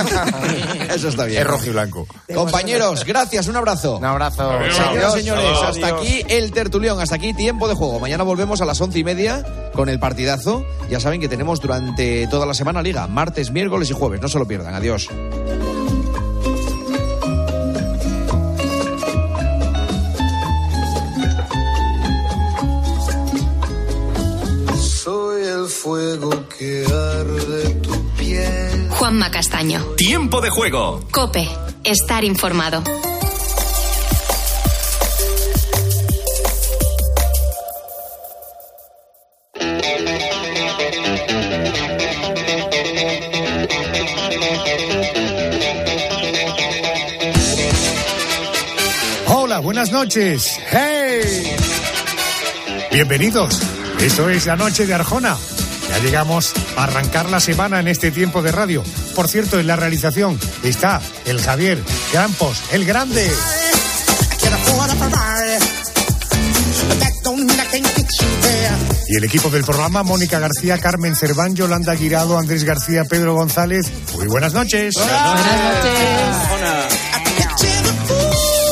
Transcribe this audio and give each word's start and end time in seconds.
Eso 0.94 1.08
está 1.08 1.24
bien. 1.24 1.42
Es 1.42 1.46
rojo 1.46 1.66
y 1.66 1.70
blanco. 1.70 2.06
Compañeros, 2.34 3.04
gracias, 3.04 3.46
un 3.48 3.56
abrazo. 3.56 3.98
Un 3.98 4.04
abrazo. 4.04 4.50
Señoras 4.70 5.16
y 5.16 5.18
señores, 5.20 5.44
Adiós. 5.44 5.62
hasta 5.64 5.86
aquí 5.88 6.22
el 6.28 6.52
tertulión, 6.52 7.00
hasta 7.00 7.16
aquí 7.16 7.34
tiempo 7.34 7.68
de 7.68 7.74
juego. 7.74 8.00
Mañana 8.00 8.24
volvemos 8.24 8.60
a 8.60 8.64
las 8.64 8.80
once 8.80 8.98
y 8.98 9.04
media 9.04 9.44
con 9.74 9.88
el 9.88 9.98
partidazo. 9.98 10.64
Ya 10.88 11.00
saben 11.00 11.20
que 11.20 11.28
tenemos 11.28 11.60
durante 11.60 12.26
toda 12.28 12.46
la 12.46 12.54
semana 12.54 12.82
liga, 12.82 13.06
martes, 13.06 13.50
miércoles 13.50 13.90
y 13.90 13.94
jueves. 13.94 14.20
No 14.20 14.28
se 14.28 14.38
lo 14.38 14.46
pierdan. 14.46 14.74
Adiós. 14.74 15.08
Soy 24.78 25.42
el 25.44 25.66
fuego 25.66 26.30
que 26.48 26.84
piel. 26.86 27.19
Juanma 29.00 29.30
Castaño. 29.30 29.82
Tiempo 29.96 30.42
de 30.42 30.50
juego. 30.50 31.02
Cope. 31.10 31.48
Estar 31.84 32.22
informado. 32.22 32.82
Hola, 49.28 49.60
buenas 49.60 49.90
noches. 49.92 50.60
¡Hey! 50.70 51.56
Bienvenidos. 52.92 53.62
Esto 53.98 54.28
es 54.28 54.44
la 54.44 54.56
noche 54.56 54.84
de 54.84 54.92
Arjona. 54.92 55.38
Ya 55.90 55.98
llegamos 55.98 56.52
a 56.76 56.84
arrancar 56.84 57.28
la 57.28 57.40
semana 57.40 57.80
en 57.80 57.88
este 57.88 58.12
tiempo 58.12 58.42
de 58.42 58.52
radio. 58.52 58.84
Por 59.16 59.28
cierto, 59.28 59.58
en 59.58 59.66
la 59.66 59.74
realización 59.74 60.38
está 60.62 61.02
el 61.24 61.42
Javier 61.42 61.82
Campos, 62.12 62.62
el 62.70 62.84
grande. 62.84 63.28
Y 69.08 69.16
el 69.16 69.24
equipo 69.24 69.50
del 69.50 69.64
programa, 69.64 70.04
Mónica 70.04 70.38
García, 70.38 70.78
Carmen 70.78 71.16
Cerván, 71.16 71.56
Yolanda 71.56 71.94
Guirado, 71.94 72.38
Andrés 72.38 72.62
García, 72.62 73.04
Pedro 73.04 73.34
González. 73.34 73.90
Muy 74.14 74.28
buenas 74.28 74.52
noches. 74.52 74.94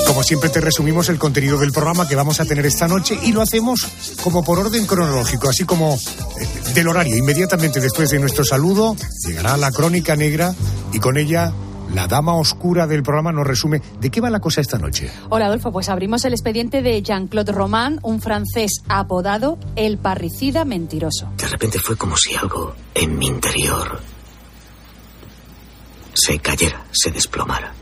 Como 0.07 0.23
siempre 0.23 0.49
te 0.49 0.61
resumimos 0.61 1.09
el 1.11 1.19
contenido 1.19 1.59
del 1.59 1.71
programa 1.71 2.09
que 2.09 2.15
vamos 2.15 2.41
a 2.41 2.45
tener 2.45 2.67
esta 2.67 2.89
noche 2.89 3.19
y 3.23 3.33
lo 3.33 3.43
hacemos 3.43 3.87
como 4.23 4.43
por 4.43 4.59
orden 4.59 4.87
cronológico, 4.87 5.49
así 5.49 5.65
como 5.65 5.95
eh, 5.95 6.49
del 6.79 6.89
horario. 6.89 7.17
Inmediatamente 7.17 7.81
después 7.81 8.11
de 8.11 8.21
nuestro 8.21 8.45
saludo 8.45 8.95
llegará 9.27 9.57
la 9.57 9.73
crónica 9.73 10.15
negra 10.15 10.55
y 10.93 11.01
con 11.01 11.17
ella 11.17 11.53
la 11.93 12.07
dama 12.07 12.37
oscura 12.37 12.87
del 12.87 13.03
programa 13.03 13.33
nos 13.33 13.47
resume 13.47 13.83
de 14.01 14.11
qué 14.11 14.21
va 14.21 14.31
la 14.31 14.39
cosa 14.39 14.61
esta 14.61 14.79
noche. 14.79 15.11
Hola 15.29 15.47
Adolfo, 15.47 15.73
pues 15.73 15.89
abrimos 15.89 16.25
el 16.25 16.35
expediente 16.35 16.81
de 16.83 17.03
Jean-Claude 17.03 17.51
Roman, 17.51 17.99
un 18.03 18.21
francés 18.21 18.83
apodado 18.89 19.59
el 19.75 19.99
parricida 19.99 20.65
mentiroso. 20.65 21.33
De 21.37 21.49
repente 21.49 21.81
fue 21.81 21.97
como 21.97 22.17
si 22.17 22.37
algo 22.37 22.75
en 22.95 23.19
mi 23.19 23.27
interior 23.27 24.01
se 26.15 26.39
cayera, 26.39 26.85
se 26.93 27.11
desplomara. 27.11 27.73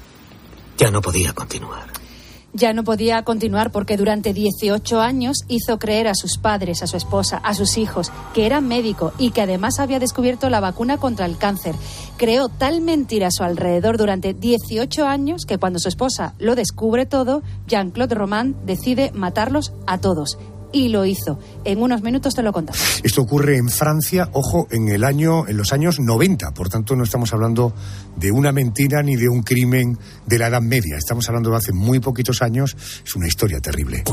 Ya 0.78 0.90
no 0.90 1.02
podía 1.02 1.34
continuar. 1.34 2.05
Ya 2.52 2.72
no 2.72 2.84
podía 2.84 3.22
continuar 3.22 3.70
porque 3.70 3.96
durante 3.96 4.32
18 4.32 5.00
años 5.00 5.44
hizo 5.48 5.78
creer 5.78 6.08
a 6.08 6.14
sus 6.14 6.38
padres, 6.38 6.82
a 6.82 6.86
su 6.86 6.96
esposa, 6.96 7.36
a 7.38 7.52
sus 7.54 7.76
hijos, 7.76 8.10
que 8.32 8.46
era 8.46 8.60
médico 8.60 9.12
y 9.18 9.30
que 9.30 9.42
además 9.42 9.78
había 9.78 9.98
descubierto 9.98 10.48
la 10.48 10.60
vacuna 10.60 10.96
contra 10.96 11.26
el 11.26 11.36
cáncer. 11.36 11.74
Creó 12.16 12.48
tal 12.48 12.80
mentira 12.80 13.28
a 13.28 13.30
su 13.30 13.42
alrededor 13.42 13.98
durante 13.98 14.32
18 14.32 15.06
años 15.06 15.44
que 15.44 15.58
cuando 15.58 15.78
su 15.78 15.88
esposa 15.88 16.34
lo 16.38 16.54
descubre 16.54 17.04
todo, 17.04 17.42
Jean-Claude 17.66 18.14
Roman 18.14 18.56
decide 18.64 19.12
matarlos 19.12 19.72
a 19.86 19.98
todos. 19.98 20.38
Y 20.76 20.90
lo 20.90 21.06
hizo. 21.06 21.38
En 21.64 21.80
unos 21.80 22.02
minutos 22.02 22.34
te 22.34 22.42
lo 22.42 22.52
contamos. 22.52 23.00
Esto 23.02 23.22
ocurre 23.22 23.56
en 23.56 23.70
Francia, 23.70 24.28
ojo, 24.34 24.68
en 24.70 24.88
el 24.88 25.04
año, 25.04 25.48
en 25.48 25.56
los 25.56 25.72
años 25.72 25.98
90. 25.98 26.52
Por 26.52 26.68
tanto, 26.68 26.94
no 26.94 27.02
estamos 27.02 27.32
hablando 27.32 27.72
de 28.14 28.30
una 28.30 28.52
mentira 28.52 29.02
ni 29.02 29.16
de 29.16 29.26
un 29.26 29.42
crimen 29.42 29.96
de 30.26 30.38
la 30.38 30.48
Edad 30.48 30.60
Media. 30.60 30.98
Estamos 30.98 31.26
hablando 31.30 31.48
de 31.48 31.56
hace 31.56 31.72
muy 31.72 32.00
poquitos 32.00 32.42
años. 32.42 32.76
Es 33.02 33.16
una 33.16 33.26
historia 33.26 33.58
terrible. 33.58 34.04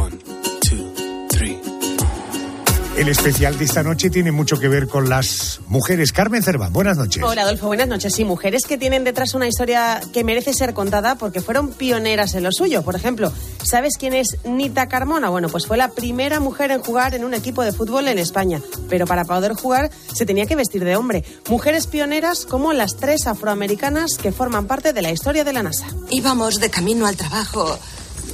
El 2.96 3.10
especial 3.10 3.58
de 3.58 3.66
esta 3.66 3.82
noche 3.82 4.12
tiene 4.12 4.32
mucho 4.32 4.60
que 4.60 4.68
ver 4.68 4.88
con 4.88 5.10
las 5.10 5.62
mujeres. 5.68 6.12
Carmen 6.12 6.44
Cerván, 6.44 6.72
buenas 6.72 6.96
noches. 6.96 7.24
Hola 7.24 7.42
Adolfo, 7.42 7.66
buenas 7.66 7.88
noches. 7.88 8.14
Sí, 8.14 8.24
mujeres 8.24 8.66
que 8.68 8.78
tienen 8.78 9.04
detrás 9.04 9.34
una 9.34 9.48
historia 9.48 10.00
que 10.14 10.24
merece 10.24 10.54
ser 10.54 10.76
contada 10.76 11.16
porque 11.16 11.42
fueron 11.42 11.72
pioneras 11.72 12.36
en 12.36 12.44
lo 12.44 12.52
suyo. 12.52 12.84
Por 12.84 12.96
ejemplo, 12.96 13.34
¿sabes 13.64 13.98
quién 13.98 14.14
es 14.14 14.38
Nita 14.46 14.88
Carmona? 14.90 15.30
Bueno, 15.30 15.50
pues 15.50 15.66
fue 15.66 15.76
la 15.76 15.90
primera 15.90 16.40
mujer 16.40 16.70
en 16.70 16.84
jugar 16.84 17.16
en 17.16 17.24
un 17.24 17.34
equipo 17.34 17.64
de 17.64 17.72
fútbol 17.72 18.08
en 18.08 18.20
España. 18.20 18.62
Pero 18.90 19.08
para 19.08 19.26
poder 19.26 19.54
jugar 19.54 19.90
se 20.14 20.28
tenía 20.28 20.46
que 20.46 20.56
vestir 20.56 20.84
de 20.84 20.96
hombre. 20.96 21.24
Mujeres 21.50 21.88
pioneras 21.88 22.46
como 22.46 22.74
las 22.74 22.96
tres 22.96 23.26
afroamericanas 23.26 24.18
que 24.22 24.32
forman 24.32 24.68
parte 24.68 24.94
de 24.94 25.02
la 25.02 25.12
historia 25.12 25.44
de 25.44 25.54
la 25.54 25.64
NASA. 25.64 25.88
Íbamos 26.12 26.60
de 26.60 26.70
camino 26.70 27.08
al 27.08 27.18
trabajo 27.18 27.80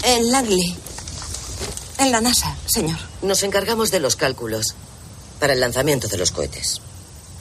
en 0.03 0.31
Langley. 0.31 0.88
En 1.99 2.11
la 2.11 2.21
NASA, 2.21 2.55
señor. 2.65 2.97
Nos 3.21 3.43
encargamos 3.43 3.91
de 3.91 3.99
los 3.99 4.15
cálculos 4.15 4.75
para 5.39 5.53
el 5.53 5.59
lanzamiento 5.59 6.07
de 6.07 6.17
los 6.17 6.31
cohetes. 6.31 6.81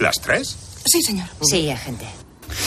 ¿Las 0.00 0.20
tres? 0.20 0.56
Sí, 0.84 1.00
señor. 1.02 1.28
Sí, 1.42 1.70
agente. 1.70 2.06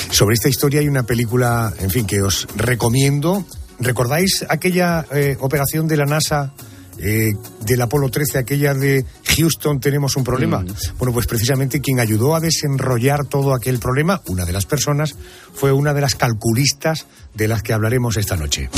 Sobre 0.10 0.36
esta 0.36 0.48
historia 0.48 0.80
hay 0.80 0.88
una 0.88 1.04
película, 1.04 1.74
en 1.80 1.90
fin, 1.90 2.06
que 2.06 2.22
os 2.22 2.48
recomiendo. 2.56 3.46
¿Recordáis 3.80 4.46
aquella 4.48 5.06
eh, 5.12 5.36
operación 5.42 5.88
de 5.88 5.98
la 5.98 6.06
NASA 6.06 6.54
eh, 6.98 7.34
del 7.66 7.82
Apolo 7.82 8.10
13, 8.10 8.38
aquella 8.38 8.74
de 8.74 9.06
Houston 9.36 9.80
tenemos 9.80 10.16
un 10.16 10.24
problema? 10.24 10.64
Bueno, 10.98 11.14
pues 11.14 11.28
precisamente 11.28 11.82
quien 11.82 12.00
ayudó 12.00 12.36
a 12.36 12.40
desenrollar 12.40 13.26
todo 13.26 13.54
aquel 13.54 13.80
problema, 13.80 14.22
una 14.28 14.46
de 14.46 14.54
las 14.54 14.66
personas, 14.66 15.16
fue 15.54 15.72
una 15.72 15.94
de 15.94 16.02
las 16.02 16.16
calculistas 16.16 17.06
de 17.34 17.48
las 17.48 17.64
que 17.64 17.74
hablaremos 17.74 18.18
esta 18.18 18.38
noche. 18.38 18.70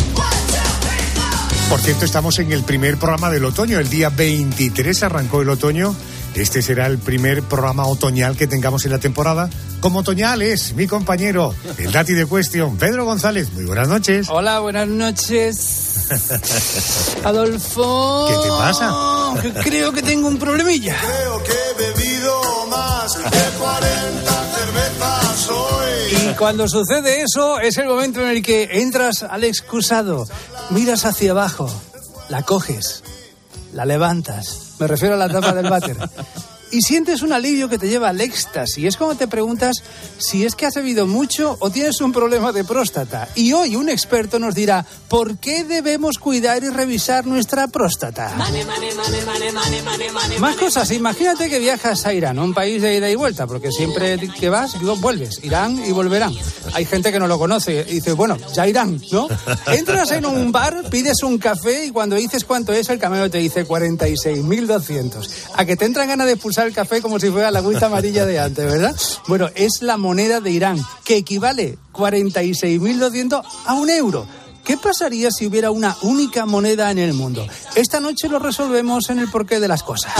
Por 1.69 1.79
cierto, 1.79 2.05
estamos 2.05 2.37
en 2.39 2.51
el 2.51 2.63
primer 2.63 2.97
programa 2.97 3.29
del 3.31 3.45
otoño. 3.45 3.79
El 3.79 3.89
día 3.89 4.09
23 4.09 5.03
arrancó 5.03 5.41
el 5.41 5.49
otoño. 5.49 5.95
Este 6.35 6.61
será 6.61 6.87
el 6.87 6.97
primer 6.97 7.43
programa 7.43 7.85
otoñal 7.85 8.35
que 8.35 8.47
tengamos 8.47 8.85
en 8.85 8.91
la 8.91 8.99
temporada. 8.99 9.49
Como 9.79 9.99
otoñal 9.99 10.41
es 10.41 10.73
mi 10.73 10.87
compañero, 10.87 11.53
el 11.77 11.91
Dati 11.91 12.13
de 12.13 12.25
Cuestión, 12.25 12.77
Pedro 12.77 13.05
González. 13.05 13.51
Muy 13.53 13.65
buenas 13.65 13.87
noches. 13.87 14.27
Hola, 14.29 14.59
buenas 14.59 14.87
noches. 14.87 16.07
Adolfo. 17.23 18.27
¿Qué 18.29 18.35
te 18.43 18.49
pasa? 18.49 18.93
Que 19.41 19.69
creo 19.69 19.91
que 19.91 20.01
tengo 20.01 20.27
un 20.27 20.37
problemilla. 20.37 20.95
Creo 20.99 21.43
que 21.43 21.51
he 21.51 21.73
bebido 21.91 22.67
más 22.67 23.13
de 23.17 23.57
40 23.59 24.22
cervezas 24.22 24.22
hoy. 24.22 24.22
Y 26.13 26.35
cuando 26.35 26.67
sucede 26.67 27.21
eso, 27.21 27.59
es 27.59 27.77
el 27.79 27.87
momento 27.87 28.21
en 28.21 28.27
el 28.27 28.43
que 28.43 28.69
entras 28.71 29.23
al 29.23 29.43
excusado, 29.43 30.27
miras 30.69 31.05
hacia 31.05 31.31
abajo, 31.31 31.67
la 32.29 32.43
coges, 32.43 33.03
la 33.73 33.83
levantas. 33.85 34.75
Me 34.79 34.85
refiero 34.85 35.15
a 35.15 35.17
la 35.17 35.29
tapa 35.29 35.53
del 35.53 35.69
váter. 35.69 35.97
Y 36.73 36.81
sientes 36.81 37.21
un 37.21 37.31
alivio 37.33 37.69
que 37.69 37.77
te 37.77 37.87
lleva 37.87 38.09
al 38.09 38.19
éxtasis. 38.19 38.83
Es 38.83 38.97
como 38.97 39.15
te 39.15 39.27
preguntas 39.27 39.75
si 40.17 40.43
es 40.43 40.55
que 40.55 40.65
has 40.65 40.73
bebido 40.73 41.05
mucho 41.05 41.55
o 41.59 41.69
tienes 41.69 42.01
un 42.01 42.11
problema 42.11 42.51
de 42.51 42.63
próstata. 42.63 43.29
Y 43.35 43.53
hoy 43.53 43.75
un 43.75 43.89
experto 43.89 44.39
nos 44.39 44.55
dirá 44.55 44.83
por 45.07 45.37
qué 45.37 45.63
debemos 45.63 46.17
cuidar 46.17 46.63
y 46.63 46.69
revisar 46.69 47.27
nuestra 47.27 47.67
próstata. 47.67 48.33
Más 50.39 50.55
cosas. 50.55 50.89
Imagínate 50.89 51.47
que 51.47 51.59
viajas 51.59 52.07
a 52.07 52.13
Irán, 52.13 52.39
un 52.39 52.55
país 52.55 52.81
de 52.81 52.97
ida 52.97 53.07
y 53.07 53.15
vuelta, 53.15 53.45
porque 53.45 53.71
siempre 53.71 54.17
que 54.17 54.49
vas, 54.49 54.73
vuelves. 54.99 55.43
Irán 55.43 55.79
y 55.85 55.91
volverán. 55.91 56.33
Hay 56.73 56.85
gente 56.85 57.11
que 57.11 57.19
no 57.19 57.27
lo 57.27 57.37
conoce 57.37 57.85
y 57.87 57.95
dice, 57.95 58.13
bueno, 58.13 58.35
ya 58.55 58.67
irán, 58.67 58.99
¿no? 59.11 59.27
Entras 59.67 60.11
en 60.11 60.25
un 60.25 60.51
bar, 60.51 60.89
pides 60.89 61.21
un 61.21 61.37
café 61.37 61.85
y 61.85 61.91
cuando 61.91 62.15
dices 62.15 62.45
cuánto 62.45 62.73
es, 62.73 62.89
el 62.89 62.97
camarero 62.97 63.29
te 63.29 63.37
dice 63.37 63.67
46.200. 63.67 65.29
A 65.53 65.65
que 65.65 65.75
te 65.75 65.85
entran 65.85 66.07
ganas 66.07 66.25
de 66.25 66.37
el 66.65 66.73
café 66.73 67.01
como 67.01 67.19
si 67.19 67.29
fuera 67.29 67.51
la 67.51 67.59
agüita 67.59 67.87
amarilla 67.87 68.25
de 68.25 68.39
antes, 68.39 68.65
¿verdad? 68.65 68.95
Bueno, 69.27 69.49
es 69.55 69.81
la 69.81 69.97
moneda 69.97 70.39
de 70.41 70.51
Irán, 70.51 70.79
que 71.03 71.17
equivale 71.17 71.77
46.200 71.93 73.43
a 73.65 73.73
un 73.73 73.89
euro. 73.89 74.25
¿Qué 74.63 74.77
pasaría 74.77 75.29
si 75.31 75.45
hubiera 75.45 75.71
una 75.71 75.97
única 76.03 76.45
moneda 76.45 76.89
en 76.91 76.99
el 76.99 77.13
mundo? 77.13 77.45
Esta 77.75 77.99
noche 77.99 78.29
lo 78.29 78.39
resolvemos 78.39 79.09
en 79.09 79.19
el 79.19 79.29
porqué 79.29 79.59
de 79.59 79.67
las 79.67 79.83
cosas. 79.83 80.13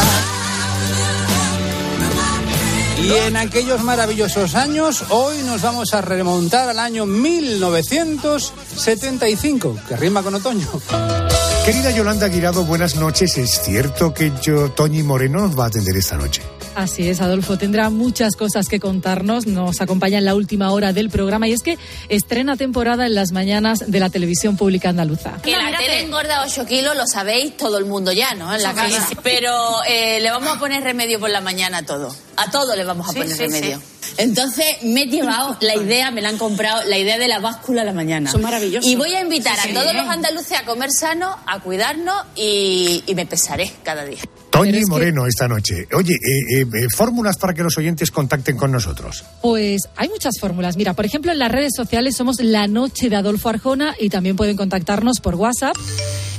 Y 3.02 3.10
en 3.12 3.38
aquellos 3.38 3.82
maravillosos 3.84 4.56
años, 4.56 5.06
hoy 5.10 5.38
nos 5.44 5.62
vamos 5.62 5.94
a 5.94 6.02
remontar 6.02 6.68
al 6.70 6.80
año 6.80 7.06
1975, 7.06 9.78
que 9.88 9.96
rima 9.98 10.24
con 10.24 10.34
otoño. 10.36 10.68
Querida 11.66 11.92
Yolanda 11.92 12.28
Guirado, 12.28 12.66
buenas 12.66 12.96
noches. 12.96 13.38
Es 13.38 13.62
cierto 13.62 14.14
que 14.14 14.34
yo, 14.42 14.70
Toñi 14.72 15.02
Moreno 15.02 15.48
nos 15.48 15.58
va 15.58 15.64
a 15.66 15.68
atender 15.68 15.96
esta 15.96 16.18
noche. 16.18 16.42
Así 16.76 17.08
es, 17.08 17.22
Adolfo. 17.22 17.58
Tendrá 17.58 17.90
muchas 17.90 18.36
cosas 18.36 18.68
que 18.68 18.80
contarnos. 18.82 19.46
Nos 19.46 19.80
acompaña 19.80 20.18
en 20.18 20.26
la 20.26 20.36
última 20.36 20.72
hora 20.72 20.92
del 20.92 21.10
programa 21.10 21.48
y 21.48 21.54
es 21.54 21.62
que 21.64 21.78
estrena 22.10 22.58
temporada 22.58 23.06
en 23.06 23.16
las 23.16 23.32
mañanas 23.32 23.80
de 23.88 24.00
la 24.02 24.10
televisión 24.10 24.58
pública 24.58 24.90
andaluza. 24.90 25.34
Que 25.42 25.52
la 25.56 25.78
tele 25.78 26.02
engorda 26.02 26.44
8 26.46 26.66
kilos, 26.66 26.98
lo 26.98 27.08
sabéis 27.08 27.56
todo 27.56 27.78
el 27.78 27.86
mundo 27.86 28.12
ya, 28.12 28.34
¿no? 28.34 28.54
En 28.54 28.62
la 28.62 28.74
casa. 28.74 29.08
Pero 29.24 29.54
eh, 29.88 30.20
le 30.20 30.32
vamos 30.32 30.58
a 30.58 30.60
poner 30.60 30.84
remedio 30.84 31.20
por 31.20 31.30
la 31.30 31.40
mañana 31.42 31.78
a 31.80 31.86
todo. 31.86 32.14
A 32.36 32.52
todo 32.52 32.76
le 32.76 32.84
vamos 32.84 33.08
a 33.08 33.14
Sí, 33.14 33.20
poner 33.20 33.36
sí, 33.38 33.44
remedio. 33.44 33.80
Entonces 34.18 34.66
me 34.84 35.04
he 35.04 35.08
llevado 35.08 35.58
la 35.62 35.76
idea, 35.76 36.12
me 36.12 36.22
la 36.22 36.30
han 36.30 36.38
comprado, 36.38 36.84
la 36.88 36.98
idea 36.98 37.18
de 37.18 37.28
la 37.28 37.40
báscula 37.40 37.82
a 37.82 37.86
la 37.86 37.94
mañana. 37.94 38.32
Son 38.32 38.42
maravillosos. 38.42 38.90
Y 38.90 38.96
voy 38.96 39.14
a 39.14 39.22
invitar 39.22 39.58
Sí. 39.60 39.70
a 39.70 39.74
todos 39.74 39.94
los 39.94 40.08
andaluces 40.08 40.58
a 40.58 40.64
comer 40.66 40.92
sano, 40.92 41.36
a 41.46 41.60
cuidarnos 41.60 42.16
y, 42.36 43.04
y 43.08 43.16
me 43.16 43.26
pesaré 43.26 43.72
cada 43.84 44.06
día. 44.06 44.20
Toñi 44.50 44.82
Moreno 44.88 45.26
esta 45.26 45.48
noche. 45.48 45.88
Oye, 45.96 46.14
eh, 46.14 46.60
eh, 46.60 46.62
eh, 46.62 46.88
fórmulas 46.96 47.38
para 47.38 47.54
que 47.56 47.64
los 47.64 47.76
oyentes 47.78 48.12
contacten 48.12 48.56
con 48.56 48.72
nosotros. 48.72 49.24
Pues 49.42 49.82
hay 49.96 50.10
muchas 50.10 50.36
fórmulas. 50.40 50.78
Mira, 50.78 50.94
por 50.94 51.06
ejemplo, 51.08 51.32
en 51.32 51.40
las 51.40 51.52
redes 51.52 51.72
sociales 51.76 52.16
somos 52.16 52.36
La 52.40 52.68
Noche 52.68 53.10
de 53.10 53.16
Adolfo 53.16 53.50
Arjona 53.50 53.96
y 54.00 54.10
también 54.10 54.36
pueden 54.36 54.56
contactarnos 54.56 55.22
por 55.22 55.34
WhatsApp. 55.36 55.76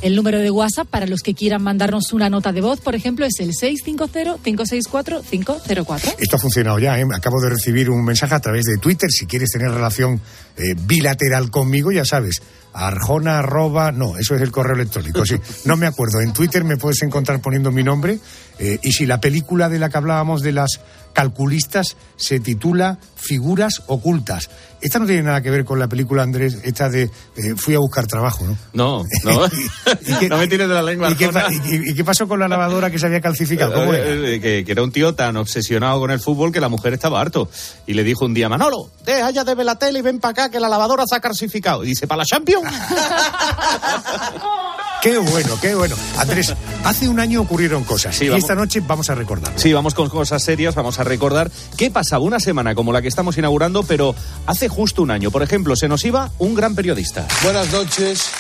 El 0.00 0.14
número 0.14 0.38
de 0.38 0.50
WhatsApp 0.50 0.87
para 0.87 1.06
los 1.06 1.22
que 1.22 1.34
quieran 1.34 1.62
mandarnos 1.62 2.12
una 2.12 2.31
nota 2.31 2.52
de 2.52 2.60
voz, 2.60 2.78
por 2.81 2.94
ejemplo, 2.94 3.26
es 3.26 3.40
el 3.40 3.50
650-564-504. 3.52 6.14
Esto 6.19 6.37
ha 6.37 6.38
funcionado 6.38 6.78
ya, 6.78 6.99
¿eh? 6.99 7.05
Acabo 7.14 7.40
de 7.40 7.50
recibir 7.54 7.90
un 7.90 8.04
mensaje 8.04 8.34
a 8.34 8.40
través 8.40 8.64
de 8.64 8.76
Twitter. 8.76 9.08
Si 9.10 9.26
quieres 9.26 9.50
tener 9.50 9.70
relación 9.70 10.20
eh, 10.56 10.74
bilateral 10.76 11.50
conmigo, 11.50 11.92
ya 11.92 12.04
sabes. 12.04 12.42
Arjona 12.74 13.38
arroba, 13.38 13.92
no, 13.92 14.16
eso 14.18 14.34
es 14.34 14.42
el 14.42 14.50
correo 14.50 14.74
electrónico, 14.74 15.24
sí. 15.24 15.36
No 15.64 15.76
me 15.76 15.86
acuerdo. 15.86 16.20
En 16.20 16.32
Twitter 16.32 16.64
me 16.64 16.76
puedes 16.76 17.00
encontrar 17.02 17.40
poniendo 17.40 17.70
mi 17.70 17.82
nombre. 17.84 18.18
eh, 18.58 18.78
y 18.82 18.92
si 18.92 19.06
la 19.06 19.20
película 19.20 19.68
de 19.68 19.78
la 19.78 19.88
que 19.88 19.96
hablábamos 19.96 20.42
de 20.42 20.52
las 20.52 20.80
calculistas 21.12 21.96
se 22.16 22.40
titula 22.40 22.98
Figuras 23.16 23.82
ocultas. 23.86 24.50
Esta 24.82 24.98
no 24.98 25.06
tiene 25.06 25.22
nada 25.22 25.40
que 25.40 25.50
ver 25.50 25.64
con 25.64 25.78
la 25.78 25.88
película, 25.88 26.22
Andrés, 26.22 26.58
esta 26.62 26.90
de 26.90 27.04
eh, 27.04 27.10
Fui 27.56 27.74
a 27.74 27.78
buscar 27.78 28.06
trabajo, 28.06 28.44
¿no? 28.44 28.58
No, 28.74 29.02
no. 29.24 29.40
no 30.28 30.36
me 30.36 30.46
tires 30.46 30.68
de 30.68 30.74
la 30.74 30.82
lengua. 30.82 31.10
¿Y 31.10 31.14
qué, 31.14 31.30
y- 31.70 31.94
qué 31.94 32.04
pasó 32.04 32.28
con 32.28 32.38
la 32.38 32.48
lavadora 32.48 32.90
que 32.90 32.98
se 32.98 33.06
había 33.06 33.20
calcificado? 33.22 33.72
¿Cómo 33.72 33.94
era? 33.94 34.04
Eh, 34.10 34.40
que, 34.40 34.62
que 34.66 34.72
era 34.72 34.82
un 34.82 34.92
tío 34.92 35.14
tan 35.14 35.36
obsesionado 35.38 36.00
con 36.00 36.10
el 36.10 36.20
fútbol 36.20 36.52
que 36.52 36.60
la 36.60 36.68
mujer 36.68 36.92
estaba 36.92 37.20
harto. 37.20 37.48
Y 37.86 37.94
le 37.94 38.04
dijo 38.04 38.26
un 38.26 38.34
día, 38.34 38.48
Manolo, 38.50 38.90
deja 39.06 39.30
ya 39.30 39.44
de 39.44 39.54
ver 39.54 39.64
la 39.64 39.76
tele 39.78 40.00
y 40.00 40.02
ven 40.02 40.18
para 40.20 40.32
acá 40.32 40.50
que 40.50 40.60
la 40.60 40.68
lavadora 40.68 41.04
se 41.06 41.14
ha 41.16 41.20
calcificado. 41.20 41.82
Y 41.84 41.88
dice, 41.88 42.06
¿para 42.06 42.18
la 42.18 42.24
Champions? 42.26 42.63
Qué 45.05 45.19
bueno, 45.19 45.58
qué 45.61 45.75
bueno. 45.75 45.96
Andrés, 46.16 46.55
hace 46.82 47.11
un 47.11 47.20
año 47.20 47.43
ocurrieron 47.43 47.84
cosas 47.84 48.19
y 48.22 48.28
vamos. 48.31 48.43
esta 48.43 48.55
noche 48.55 48.81
vamos 48.81 49.11
a 49.11 49.14
recordar. 49.14 49.52
Sí, 49.56 49.70
vamos 49.70 49.93
con 49.93 50.08
cosas 50.08 50.43
serias, 50.43 50.75
vamos 50.75 50.99
a 50.99 51.05
recordar 51.05 51.50
qué 51.76 51.90
pasaba 51.90 52.25
una 52.25 52.40
semana 52.40 52.75
como 52.75 52.90
la 52.90 53.02
que 53.02 53.08
estamos 53.08 53.37
inaugurando, 53.37 53.82
pero 53.82 54.14
hace 54.46 54.70
justo 54.70 55.02
un 55.02 55.11
año. 55.11 55.31
Por 55.31 55.43
ejemplo, 55.43 55.76
se 55.76 55.88
nos 55.88 56.02
iba 56.06 56.31
un 56.38 56.55
gran 56.55 56.75
periodista. 56.75 57.28
Buenas 57.43 57.70
noches, 57.70 58.31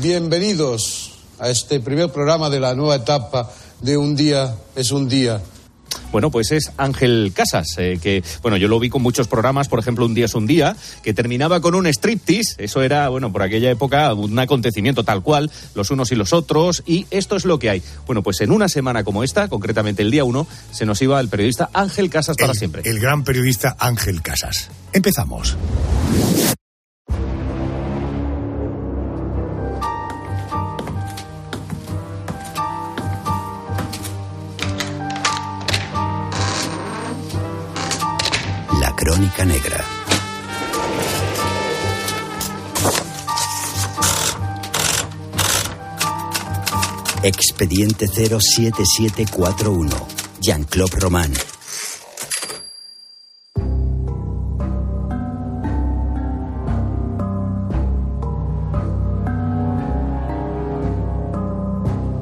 bienvenidos 0.00 1.12
a 1.38 1.50
este 1.50 1.78
primer 1.78 2.10
programa 2.10 2.48
de 2.48 2.60
la 2.60 2.74
nueva 2.74 2.94
etapa 2.94 3.50
de 3.82 3.98
Un 3.98 4.16
día 4.16 4.54
es 4.74 4.92
un 4.92 5.10
día. 5.10 5.42
Bueno, 6.12 6.30
pues 6.30 6.52
es 6.52 6.72
Ángel 6.76 7.32
Casas, 7.34 7.66
eh, 7.78 7.98
que, 8.00 8.22
bueno, 8.42 8.56
yo 8.58 8.68
lo 8.68 8.78
vi 8.78 8.90
con 8.90 9.02
muchos 9.02 9.26
programas, 9.26 9.68
por 9.68 9.78
ejemplo, 9.78 10.04
Un 10.04 10.14
día 10.14 10.26
es 10.26 10.34
un 10.34 10.46
día, 10.46 10.76
que 11.02 11.14
terminaba 11.14 11.60
con 11.60 11.74
un 11.74 11.86
striptease, 11.86 12.56
eso 12.58 12.82
era, 12.82 13.08
bueno, 13.08 13.32
por 13.32 13.42
aquella 13.42 13.70
época 13.70 14.12
un 14.14 14.38
acontecimiento 14.38 15.04
tal 15.04 15.22
cual, 15.22 15.50
los 15.74 15.90
unos 15.90 16.12
y 16.12 16.14
los 16.14 16.32
otros, 16.32 16.82
y 16.86 17.06
esto 17.10 17.36
es 17.36 17.44
lo 17.44 17.58
que 17.58 17.70
hay. 17.70 17.82
Bueno, 18.06 18.22
pues 18.22 18.40
en 18.42 18.50
una 18.50 18.68
semana 18.68 19.04
como 19.04 19.24
esta, 19.24 19.48
concretamente 19.48 20.02
el 20.02 20.10
día 20.10 20.24
1, 20.24 20.46
se 20.70 20.86
nos 20.86 21.00
iba 21.02 21.18
el 21.20 21.28
periodista 21.28 21.70
Ángel 21.72 22.10
Casas 22.10 22.36
para 22.36 22.54
siempre. 22.54 22.82
El 22.84 23.00
gran 23.00 23.24
periodista 23.24 23.76
Ángel 23.78 24.22
Casas. 24.22 24.70
Empezamos. 24.92 25.56
Expediente 47.24 48.08
07741. 48.08 49.90
Jean-Claude 50.40 50.96
Roman. 50.98 51.32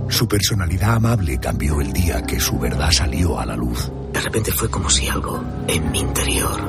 Su 0.08 0.28
personalidad 0.28 0.96
amable 0.96 1.38
cambió 1.40 1.80
el 1.80 1.94
día 1.94 2.20
que 2.20 2.38
su 2.38 2.58
verdad 2.58 2.90
salió 2.92 3.40
a 3.40 3.46
la 3.46 3.56
luz. 3.56 3.90
De 4.12 4.20
repente 4.20 4.52
fue 4.52 4.70
como 4.70 4.90
si 4.90 5.08
algo 5.08 5.42
en 5.66 5.90
mi 5.90 6.00
interior 6.00 6.60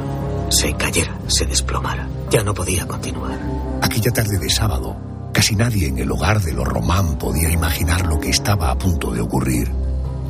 se 0.52 0.74
cayera, 0.74 1.18
se 1.28 1.46
desplomara. 1.46 2.08
Ya 2.30 2.44
no 2.44 2.54
podía 2.54 2.88
continuar. 2.88 3.40
Aquella 3.82 4.12
tarde 4.12 4.38
de 4.38 4.50
sábado, 4.50 4.96
casi 5.42 5.56
nadie 5.56 5.88
en 5.88 5.98
el 5.98 6.12
hogar 6.12 6.40
de 6.40 6.54
los 6.54 6.68
Román 6.68 7.18
podía 7.18 7.50
imaginar 7.50 8.06
lo 8.06 8.20
que 8.20 8.30
estaba 8.30 8.70
a 8.70 8.78
punto 8.78 9.10
de 9.10 9.22
ocurrir. 9.22 9.72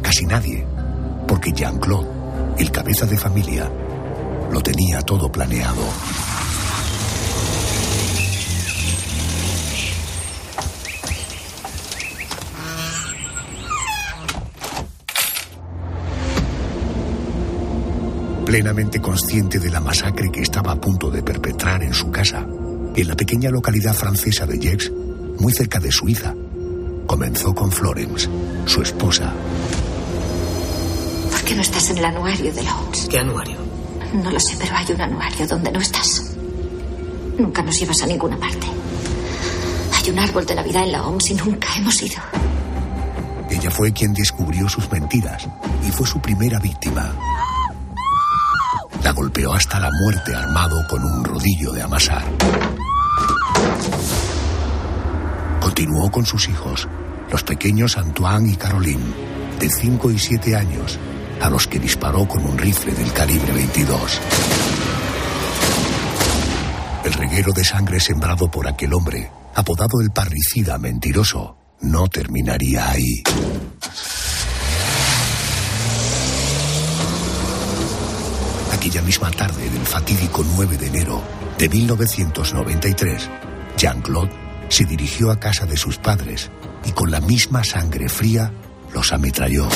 Casi 0.02 0.26
nadie, 0.26 0.66
porque 1.28 1.52
Jean-Claude, 1.52 2.08
el 2.58 2.72
cabeza 2.72 3.06
de 3.06 3.18
familia, 3.18 3.70
lo 4.50 4.62
tenía 4.62 5.02
todo 5.02 5.30
planeado. 5.30 5.82
Plenamente 18.46 19.02
consciente 19.02 19.60
de 19.60 19.70
la 19.72 19.82
masacre 19.82 20.32
que 20.32 20.40
estaba 20.40 20.72
a 20.72 20.80
punto 20.80 21.12
de 21.12 21.22
perpetrar 21.22 21.84
en 21.84 21.94
su 21.94 22.10
casa, 22.10 22.48
en 22.96 23.08
la 23.10 23.16
pequeña 23.18 23.50
localidad 23.50 23.94
francesa 23.94 24.46
de 24.46 24.58
Gex, 24.58 24.92
muy 25.42 25.52
cerca 25.52 25.80
de 25.80 25.92
Suiza, 25.92 26.36
comenzó 27.08 27.54
con 27.56 27.72
Florence, 27.72 28.30
su 28.68 28.84
esposa. 28.84 29.34
¿Por 31.32 31.42
qué 31.42 31.56
no 31.56 31.62
estás 31.62 31.90
en 31.90 31.98
el 31.98 32.06
anuario 32.06 32.54
de 32.54 32.62
la 32.62 32.78
OMS? 32.78 33.08
¿Qué 33.10 33.18
anuario? 33.18 33.58
No 34.14 34.30
lo 34.30 34.40
sé, 34.40 34.56
pero 34.60 34.76
hay 34.76 34.86
un 34.92 35.02
anuario 35.02 35.48
donde 35.48 35.72
no 35.72 35.80
estás. 35.82 36.36
Nunca 37.40 37.64
nos 37.64 37.80
llevas 37.80 38.04
a 38.04 38.06
ninguna 38.06 38.38
parte. 38.38 38.68
Hay 39.98 40.10
un 40.12 40.20
árbol 40.20 40.46
de 40.46 40.54
Navidad 40.54 40.84
en 40.84 40.92
la 40.92 41.08
OMS 41.08 41.32
y 41.32 41.34
nunca 41.34 41.68
hemos 41.76 42.00
ido. 42.04 42.22
Ella 43.50 43.72
fue 43.72 43.92
quien 43.92 44.14
descubrió 44.14 44.70
sus 44.70 44.90
mentiras 44.92 45.48
y 45.88 45.90
fue 45.90 46.06
su 46.06 46.22
primera 46.22 46.60
víctima. 46.60 47.16
La 49.04 49.12
golpeó 49.12 49.54
hasta 49.54 49.80
la 49.80 49.90
muerte 50.04 50.36
armado 50.36 50.78
con 50.88 51.04
un 51.04 51.24
rodillo 51.24 51.72
de 51.72 51.82
amasar. 51.82 52.24
Continuó 55.82 56.12
con 56.12 56.28
sus 56.28 56.48
hijos, 56.48 56.88
los 57.32 57.42
pequeños 57.42 57.98
Antoine 57.98 58.52
y 58.52 58.56
Caroline, 58.56 59.14
de 59.60 59.68
5 59.68 60.12
y 60.12 60.20
7 60.20 60.56
años, 60.56 61.00
a 61.42 61.50
los 61.50 61.66
que 61.66 61.80
disparó 61.80 62.28
con 62.28 62.46
un 62.46 62.56
rifle 62.56 62.94
del 62.94 63.12
calibre 63.12 63.52
22. 63.52 64.20
El 67.04 67.14
reguero 67.14 67.52
de 67.52 67.64
sangre 67.64 68.00
sembrado 68.00 68.52
por 68.52 68.68
aquel 68.68 68.94
hombre, 68.94 69.32
apodado 69.56 70.02
el 70.02 70.12
parricida 70.12 70.78
mentiroso, 70.78 71.58
no 71.82 72.08
terminaría 72.10 72.92
ahí. 72.92 73.24
Aquella 78.72 79.02
misma 79.02 79.32
tarde 79.32 79.68
del 79.68 79.86
fatídico 79.88 80.46
9 80.58 80.78
de 80.78 80.86
enero 80.86 81.24
de 81.58 81.68
1993, 81.70 83.30
Jean-Claude 83.78 84.51
se 84.72 84.86
dirigió 84.86 85.32
a 85.32 85.40
casa 85.40 85.66
de 85.66 85.76
sus 85.76 85.98
padres 85.98 86.50
y 86.86 86.92
con 86.94 87.12
la 87.12 87.20
misma 87.20 87.64
sangre 87.64 88.08
fría 88.08 88.54
los 88.94 89.12
ametralló. 89.12 89.68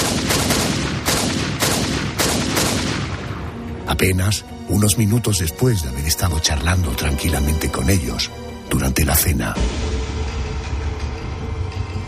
Apenas 3.88 4.46
unos 4.70 4.98
minutos 4.98 5.40
después 5.40 5.84
de 5.84 5.90
haber 5.90 6.06
estado 6.06 6.40
charlando 6.40 6.92
tranquilamente 6.92 7.70
con 7.70 7.90
ellos 7.90 8.32
durante 8.70 9.04
la 9.04 9.16
cena. 9.16 9.54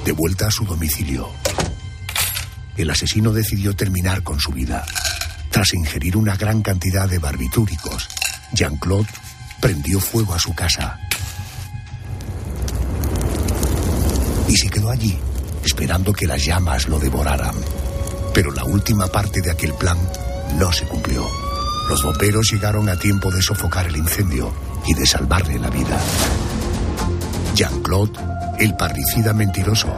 De 0.05 0.11
vuelta 0.13 0.47
a 0.47 0.51
su 0.51 0.63
domicilio, 0.63 1.29
el 2.77 2.89
asesino 2.89 3.33
decidió 3.33 3.75
terminar 3.75 4.23
con 4.23 4.39
su 4.39 4.51
vida. 4.51 4.85
Tras 5.51 5.73
ingerir 5.73 6.15
una 6.15 6.37
gran 6.37 6.61
cantidad 6.61 7.09
de 7.09 7.19
barbitúricos, 7.19 8.07
Jean-Claude 8.53 9.09
prendió 9.59 9.99
fuego 9.99 10.33
a 10.33 10.39
su 10.39 10.55
casa. 10.55 11.06
Y 14.57 14.59
se 14.59 14.69
quedó 14.71 14.89
allí, 14.89 15.15
esperando 15.63 16.11
que 16.11 16.25
las 16.25 16.43
llamas 16.43 16.87
lo 16.87 16.97
devoraran. 16.97 17.53
Pero 18.33 18.51
la 18.51 18.63
última 18.63 19.05
parte 19.05 19.39
de 19.39 19.51
aquel 19.51 19.71
plan 19.73 19.99
no 20.57 20.71
se 20.71 20.87
cumplió. 20.87 21.27
Los 21.87 22.01
bomberos 22.01 22.49
llegaron 22.51 22.89
a 22.89 22.97
tiempo 22.97 23.29
de 23.29 23.39
sofocar 23.43 23.85
el 23.85 23.97
incendio 23.97 24.51
y 24.87 24.95
de 24.95 25.05
salvarle 25.05 25.59
la 25.59 25.69
vida. 25.69 25.95
Jean-Claude, 27.53 28.19
el 28.57 28.75
parricida 28.75 29.31
mentiroso, 29.31 29.93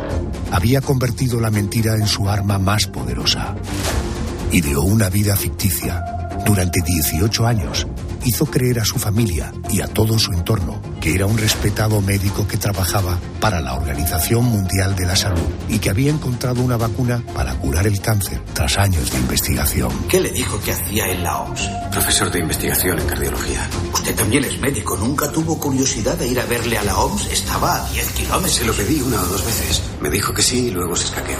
había 0.51 0.81
convertido 0.81 1.39
la 1.39 1.51
mentira 1.51 1.95
en 1.95 2.05
su 2.05 2.27
arma 2.27 2.59
más 2.59 2.85
poderosa. 2.85 3.55
Ideó 4.51 4.81
una 4.81 5.07
vida 5.09 5.37
ficticia. 5.37 6.03
Durante 6.45 6.81
18 6.81 7.47
años 7.47 7.87
hizo 8.25 8.45
creer 8.45 8.81
a 8.81 8.83
su 8.83 8.99
familia 8.99 9.53
y 9.69 9.79
a 9.79 9.87
todo 9.87 10.19
su 10.19 10.33
entorno 10.33 10.88
que 10.99 11.15
era 11.15 11.25
un 11.25 11.37
respetado 11.37 12.01
médico 12.01 12.47
que 12.47 12.57
trabajaba 12.57 13.19
para 13.39 13.61
la 13.61 13.73
Organización 13.73 14.45
Mundial 14.45 14.95
de 14.95 15.05
la 15.05 15.15
Salud 15.15 15.47
y 15.69 15.79
que 15.79 15.89
había 15.89 16.11
encontrado 16.11 16.61
una 16.61 16.77
vacuna 16.77 17.23
para 17.33 17.55
curar 17.55 17.87
el 17.87 18.01
cáncer 18.01 18.41
tras 18.53 18.77
años 18.77 19.11
de 19.11 19.17
investigación. 19.17 19.91
¿Qué 20.09 20.19
le 20.19 20.31
dijo 20.31 20.59
que 20.61 20.73
hacía 20.73 21.09
en 21.09 21.23
la 21.23 21.37
OMS? 21.37 21.69
Profesor 21.91 22.29
de 22.31 22.39
investigación 22.39 22.99
en 22.99 23.05
cardiología. 23.05 23.69
Usted 23.93 24.15
también 24.15 24.43
es 24.43 24.59
médico. 24.59 24.97
¿Nunca 24.97 25.31
tuvo 25.31 25.59
curiosidad 25.59 26.17
de 26.17 26.27
ir 26.27 26.39
a 26.39 26.45
verle 26.45 26.77
a 26.77 26.83
la 26.83 26.97
OMS? 26.97 27.31
Estaba 27.31 27.85
a 27.85 27.89
10 27.91 28.11
kilómetros. 28.11 28.53
Se 28.53 28.65
lo 28.65 28.73
pedí 28.73 29.01
una 29.01 29.21
o 29.21 29.25
dos 29.25 29.45
veces. 29.45 29.81
Me 30.01 30.09
dijo 30.09 30.33
que 30.33 30.41
sí 30.41 30.67
y 30.67 30.71
luego 30.71 30.95
se 30.95 31.05
escaqueó. 31.05 31.39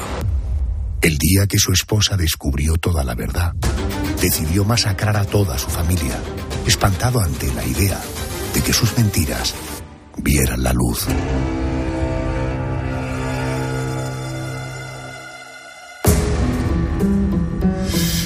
El 1.02 1.18
día 1.18 1.48
que 1.48 1.58
su 1.58 1.72
esposa 1.72 2.18
descubrió 2.18 2.76
toda 2.76 3.04
la 3.04 3.16
verdad, 3.16 3.54
decidió 4.22 4.66
masacrar 4.66 5.16
a 5.16 5.24
toda 5.24 5.58
su 5.58 5.70
familia, 5.70 6.20
espantado 6.68 7.22
ante 7.22 7.54
la 7.54 7.66
idea 7.66 8.00
de 8.54 8.62
que 8.62 8.74
sus 8.74 8.98
mentiras 8.98 9.54
vieran 10.18 10.64
la 10.64 10.74
luz. 10.74 11.08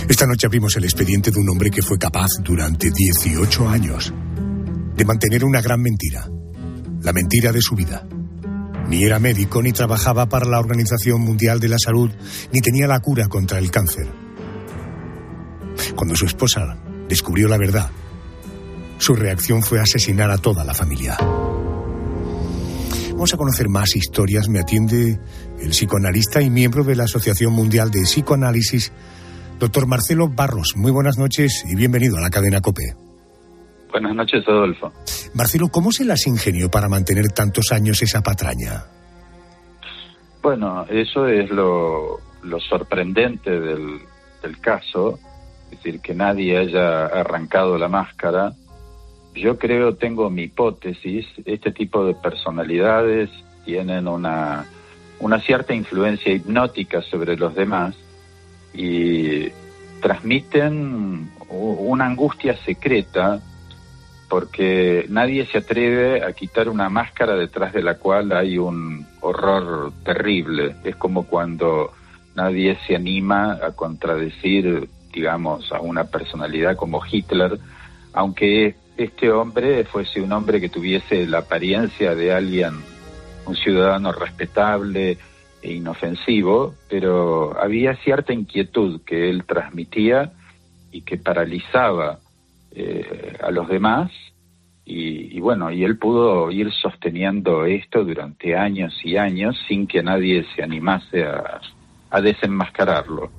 Esta 0.08 0.28
noche 0.28 0.46
abrimos 0.46 0.76
el 0.76 0.84
expediente 0.84 1.32
de 1.32 1.40
un 1.40 1.50
hombre 1.50 1.72
que 1.72 1.82
fue 1.82 1.98
capaz 1.98 2.30
durante 2.44 2.92
18 2.92 3.70
años 3.70 4.14
de 4.96 5.06
mantener 5.06 5.44
una 5.44 5.62
gran 5.62 5.82
mentira, 5.82 6.30
la 7.02 7.14
mentira 7.14 7.52
de 7.52 7.62
su 7.62 7.76
vida. 7.76 8.08
Ni 8.88 9.04
era 9.04 9.20
médico, 9.20 9.62
ni 9.62 9.72
trabajaba 9.72 10.28
para 10.30 10.46
la 10.46 10.60
Organización 10.60 11.22
Mundial 11.22 11.60
de 11.60 11.70
la 11.70 11.78
Salud, 11.80 12.12
ni 12.52 12.62
tenía 12.62 12.86
la 12.86 13.00
cura 13.00 13.28
contra 13.28 13.58
el 13.58 13.72
cáncer. 13.72 14.08
Cuando 15.96 16.16
su 16.16 16.26
esposa 16.26 16.78
descubrió 17.10 17.48
la 17.48 17.58
verdad, 17.58 17.90
su 18.98 19.16
reacción 19.16 19.62
fue 19.62 19.80
asesinar 19.80 20.32
a 20.32 20.38
toda 20.38 20.64
la 20.64 20.74
familia. 20.74 21.18
Vamos 23.12 23.34
a 23.34 23.38
conocer 23.38 23.70
más 23.70 23.96
historias. 23.96 24.50
Me 24.50 24.60
atiende 24.60 25.20
el 25.62 25.70
psicoanalista 25.70 26.42
y 26.42 26.50
miembro 26.50 26.84
de 26.84 26.96
la 26.96 27.04
Asociación 27.04 27.54
Mundial 27.54 27.92
de 27.92 28.02
Psicoanálisis, 28.02 28.92
doctor 29.60 29.88
Marcelo 29.88 30.28
Barros. 30.28 30.74
Muy 30.76 30.92
buenas 30.92 31.18
noches 31.18 31.64
y 31.70 31.76
bienvenido 31.76 32.18
a 32.18 32.22
la 32.22 32.30
cadena 32.30 32.60
COPE. 32.60 32.96
Buenas 33.92 34.16
noches, 34.16 34.44
Adolfo. 34.48 34.92
Marcelo, 35.36 35.70
¿cómo 35.70 35.92
se 35.92 36.04
las 36.04 36.26
ingenió 36.26 36.70
para 36.70 36.90
mantener 36.90 37.28
tantos 37.30 37.72
años 37.72 38.02
esa 38.02 38.22
patraña? 38.22 38.86
Bueno, 40.42 40.86
eso 40.90 41.28
es 41.28 41.50
lo, 41.52 42.20
lo 42.42 42.60
sorprendente 42.60 43.52
del, 43.52 44.00
del 44.42 44.60
caso, 44.60 45.20
es 45.72 45.78
decir, 45.78 46.02
que 46.02 46.14
nadie 46.14 46.58
haya 46.58 47.06
arrancado 47.06 47.78
la 47.78 47.88
máscara. 47.88 48.52
Yo 49.36 49.58
creo, 49.58 49.96
tengo 49.96 50.30
mi 50.30 50.44
hipótesis, 50.44 51.26
este 51.46 51.72
tipo 51.72 52.06
de 52.06 52.14
personalidades 52.14 53.30
tienen 53.66 54.08
una, 54.08 54.66
una 55.20 55.40
cierta 55.40 55.74
influencia 55.74 56.32
hipnótica 56.32 57.02
sobre 57.02 57.36
los 57.36 57.56
demás 57.56 57.96
y 58.74 59.50
transmiten 60.02 61.32
una 61.50 62.06
angustia 62.06 62.58
secreta 62.58 63.42
porque 64.30 65.06
nadie 65.10 65.46
se 65.46 65.60
atreve 65.60 66.24
a 66.24 66.34
quitar 66.34 66.68
una 66.68 66.90
máscara 66.90 67.36
detrás 67.36 67.72
de 67.72 67.84
la 67.84 68.00
cual 68.00 68.32
hay 68.32 68.58
un 68.58 69.06
horror 69.22 69.94
terrible. 70.04 70.76
Es 70.84 70.96
como 70.96 71.28
cuando 71.28 71.92
nadie 72.36 72.78
se 72.88 72.96
anima 72.96 73.60
a 73.64 73.74
contradecir, 73.74 74.90
digamos, 75.14 75.72
a 75.72 75.82
una 75.82 76.06
personalidad 76.06 76.76
como 76.76 77.02
Hitler, 77.06 77.60
aunque 78.14 78.76
este 78.98 79.32
hombre 79.32 79.84
fuese 79.86 80.22
un 80.22 80.32
hombre 80.32 80.62
que 80.62 80.70
tuviese 80.70 81.26
la 81.28 81.40
apariencia 81.40 82.16
de 82.16 82.34
alguien, 82.34 82.74
un 83.46 83.56
ciudadano 83.56 84.12
respetable 84.12 85.18
e 85.62 85.74
inofensivo, 85.74 86.76
pero 86.90 87.60
había 87.60 87.96
cierta 87.98 88.34
inquietud 88.34 89.02
que 89.06 89.30
él 89.30 89.46
transmitía 89.46 90.34
y 90.92 91.02
que 91.02 91.18
paralizaba 91.18 92.20
eh, 92.72 93.38
a 93.42 93.50
los 93.52 93.68
demás. 93.68 94.12
Y, 94.86 95.38
y 95.38 95.40
bueno, 95.40 95.72
y 95.72 95.84
él 95.84 95.98
pudo 95.98 96.52
ir 96.52 96.72
sosteniendo 96.74 97.66
esto 97.66 98.04
durante 98.04 98.56
años 98.56 98.94
y 99.04 99.16
años 99.16 99.58
sin 99.68 99.88
que 99.88 100.04
nadie 100.04 100.46
se 100.56 100.62
animase 100.62 101.24
a, 101.24 101.62
a 102.14 102.22
desenmascararlo. 102.22 103.32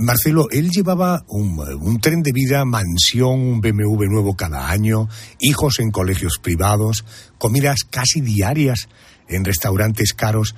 Marcelo, 0.00 0.46
él 0.50 0.70
llevaba 0.70 1.20
un, 1.28 1.60
un 1.60 2.00
tren 2.00 2.22
de 2.22 2.32
vida, 2.32 2.64
mansión, 2.64 3.38
un 3.38 3.60
BMW 3.60 4.06
nuevo 4.08 4.34
cada 4.34 4.70
año, 4.70 5.08
hijos 5.40 5.78
en 5.78 5.90
colegios 5.90 6.38
privados, 6.42 7.04
comidas 7.38 7.84
casi 7.84 8.22
diarias 8.22 8.88
en 9.28 9.44
restaurantes 9.44 10.14
caros. 10.14 10.54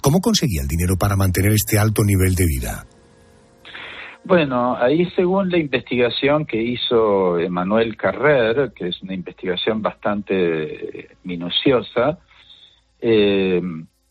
¿Cómo 0.00 0.20
conseguía 0.20 0.62
el 0.62 0.68
dinero 0.68 0.96
para 0.96 1.14
mantener 1.14 1.52
este 1.52 1.78
alto 1.78 2.04
nivel 2.04 2.34
de 2.34 2.46
vida? 2.46 2.86
Bueno, 4.24 4.76
ahí 4.78 5.04
según 5.14 5.50
la 5.50 5.58
investigación 5.58 6.46
que 6.46 6.62
hizo 6.62 7.38
Emanuel 7.38 7.98
Carrer, 7.98 8.72
que 8.74 8.88
es 8.88 9.02
una 9.02 9.12
investigación 9.12 9.82
bastante 9.82 11.10
minuciosa, 11.24 12.18
eh, 12.98 13.60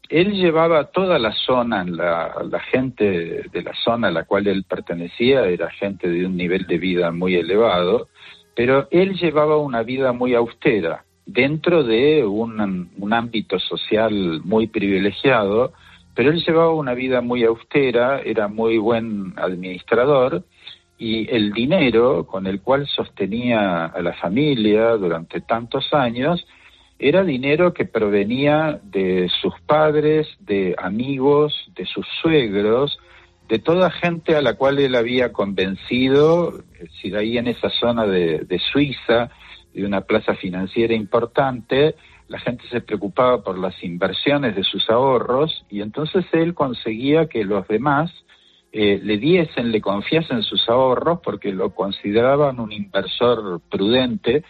él 0.09 0.33
llevaba 0.33 0.85
toda 0.85 1.19
la 1.19 1.31
zona, 1.31 1.83
la, 1.83 2.35
la 2.49 2.59
gente 2.59 3.43
de 3.51 3.61
la 3.61 3.73
zona 3.83 4.07
a 4.07 4.11
la 4.11 4.23
cual 4.25 4.47
él 4.47 4.65
pertenecía 4.67 5.45
era 5.45 5.69
gente 5.69 6.09
de 6.09 6.25
un 6.25 6.35
nivel 6.35 6.65
de 6.65 6.79
vida 6.79 7.11
muy 7.11 7.35
elevado, 7.35 8.07
pero 8.55 8.87
él 8.89 9.13
llevaba 9.13 9.57
una 9.57 9.83
vida 9.83 10.11
muy 10.11 10.33
austera 10.33 11.05
dentro 11.27 11.83
de 11.83 12.25
un, 12.25 12.89
un 12.97 13.13
ámbito 13.13 13.59
social 13.59 14.41
muy 14.43 14.65
privilegiado, 14.65 15.73
pero 16.15 16.31
él 16.31 16.43
llevaba 16.43 16.73
una 16.73 16.95
vida 16.95 17.21
muy 17.21 17.43
austera, 17.43 18.19
era 18.21 18.47
muy 18.47 18.79
buen 18.79 19.33
administrador 19.37 20.43
y 20.97 21.29
el 21.33 21.53
dinero 21.53 22.25
con 22.25 22.47
el 22.47 22.61
cual 22.61 22.87
sostenía 22.87 23.85
a 23.85 24.01
la 24.01 24.13
familia 24.13 24.97
durante 24.97 25.39
tantos 25.41 25.93
años 25.93 26.45
era 26.99 27.23
dinero 27.23 27.73
que 27.73 27.85
provenía 27.85 28.79
de 28.83 29.29
sus 29.41 29.53
padres, 29.61 30.27
de 30.39 30.75
amigos, 30.77 31.71
de 31.75 31.85
sus 31.85 32.05
suegros, 32.21 32.99
de 33.47 33.59
toda 33.59 33.89
gente 33.89 34.35
a 34.35 34.41
la 34.41 34.55
cual 34.55 34.79
él 34.79 34.95
había 34.95 35.31
convencido, 35.31 36.61
decir, 36.79 37.15
ahí 37.15 37.37
en 37.37 37.47
esa 37.47 37.69
zona 37.69 38.05
de, 38.05 38.39
de 38.39 38.59
Suiza, 38.59 39.31
de 39.73 39.85
una 39.85 40.01
plaza 40.01 40.35
financiera 40.35 40.93
importante, 40.93 41.95
la 42.27 42.39
gente 42.39 42.63
se 42.69 42.81
preocupaba 42.81 43.43
por 43.43 43.57
las 43.57 43.81
inversiones 43.83 44.55
de 44.55 44.63
sus 44.63 44.87
ahorros 44.89 45.65
y 45.69 45.81
entonces 45.81 46.25
él 46.31 46.53
conseguía 46.53 47.27
que 47.27 47.43
los 47.43 47.67
demás 47.67 48.11
eh, 48.71 48.99
le 49.01 49.17
diesen, 49.17 49.71
le 49.71 49.81
confiasen 49.81 50.43
sus 50.43 50.69
ahorros 50.69 51.21
porque 51.23 51.51
lo 51.51 51.73
consideraban 51.73 52.59
un 52.59 52.71
inversor 52.71 53.61
prudente 53.67 54.43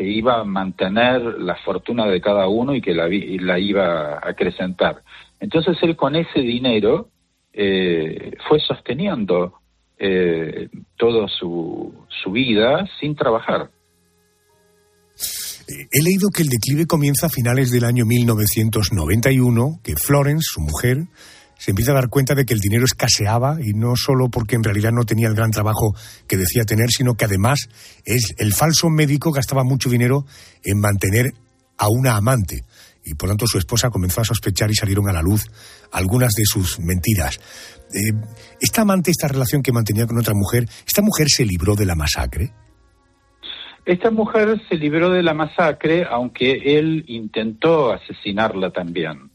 que 0.00 0.08
iba 0.08 0.40
a 0.40 0.44
mantener 0.44 1.20
la 1.40 1.56
fortuna 1.56 2.06
de 2.06 2.22
cada 2.22 2.48
uno 2.48 2.74
y 2.74 2.80
que 2.80 2.94
la, 2.94 3.06
la 3.06 3.58
iba 3.58 4.14
a 4.14 4.30
acrecentar. 4.30 5.02
Entonces 5.38 5.76
él 5.82 5.94
con 5.94 6.16
ese 6.16 6.40
dinero 6.40 7.10
eh, 7.52 8.32
fue 8.48 8.60
sosteniendo 8.60 9.60
eh, 9.98 10.70
toda 10.96 11.28
su, 11.28 11.92
su 12.08 12.32
vida 12.32 12.88
sin 12.98 13.14
trabajar. 13.14 13.68
He 15.68 16.02
leído 16.02 16.30
que 16.34 16.44
el 16.44 16.48
declive 16.48 16.86
comienza 16.86 17.26
a 17.26 17.28
finales 17.28 17.70
del 17.70 17.84
año 17.84 18.06
1991, 18.06 19.80
que 19.84 19.96
Florence, 19.96 20.46
su 20.50 20.62
mujer, 20.62 20.96
se 21.60 21.72
empieza 21.72 21.92
a 21.92 21.96
dar 21.96 22.08
cuenta 22.08 22.34
de 22.34 22.46
que 22.46 22.54
el 22.54 22.58
dinero 22.58 22.84
escaseaba 22.86 23.58
y 23.60 23.74
no 23.74 23.94
solo 23.94 24.30
porque 24.30 24.56
en 24.56 24.64
realidad 24.64 24.92
no 24.92 25.04
tenía 25.04 25.28
el 25.28 25.34
gran 25.34 25.50
trabajo 25.50 25.94
que 26.26 26.38
decía 26.38 26.64
tener, 26.64 26.88
sino 26.88 27.16
que 27.16 27.26
además 27.26 27.68
es 28.06 28.34
el 28.38 28.54
falso 28.54 28.88
médico 28.88 29.30
gastaba 29.30 29.62
mucho 29.62 29.90
dinero 29.90 30.24
en 30.64 30.80
mantener 30.80 31.34
a 31.76 31.88
una 31.88 32.16
amante 32.16 32.64
y 33.04 33.14
por 33.14 33.28
tanto 33.28 33.46
su 33.46 33.58
esposa 33.58 33.90
comenzó 33.90 34.22
a 34.22 34.24
sospechar 34.24 34.70
y 34.70 34.74
salieron 34.74 35.06
a 35.10 35.12
la 35.12 35.20
luz 35.20 35.44
algunas 35.92 36.32
de 36.32 36.44
sus 36.46 36.80
mentiras. 36.80 37.38
Eh, 37.92 38.14
esta 38.58 38.80
amante, 38.80 39.10
esta 39.10 39.28
relación 39.28 39.62
que 39.62 39.72
mantenía 39.72 40.06
con 40.06 40.16
otra 40.16 40.32
mujer, 40.34 40.64
¿esta 40.86 41.02
mujer 41.02 41.26
se 41.28 41.44
libró 41.44 41.74
de 41.74 41.84
la 41.84 41.94
masacre? 41.94 42.52
Esta 43.84 44.10
mujer 44.10 44.62
se 44.70 44.76
libró 44.76 45.10
de 45.10 45.22
la 45.22 45.34
masacre, 45.34 46.06
aunque 46.10 46.78
él 46.78 47.04
intentó 47.06 47.92
asesinarla 47.92 48.70
también. 48.70 49.30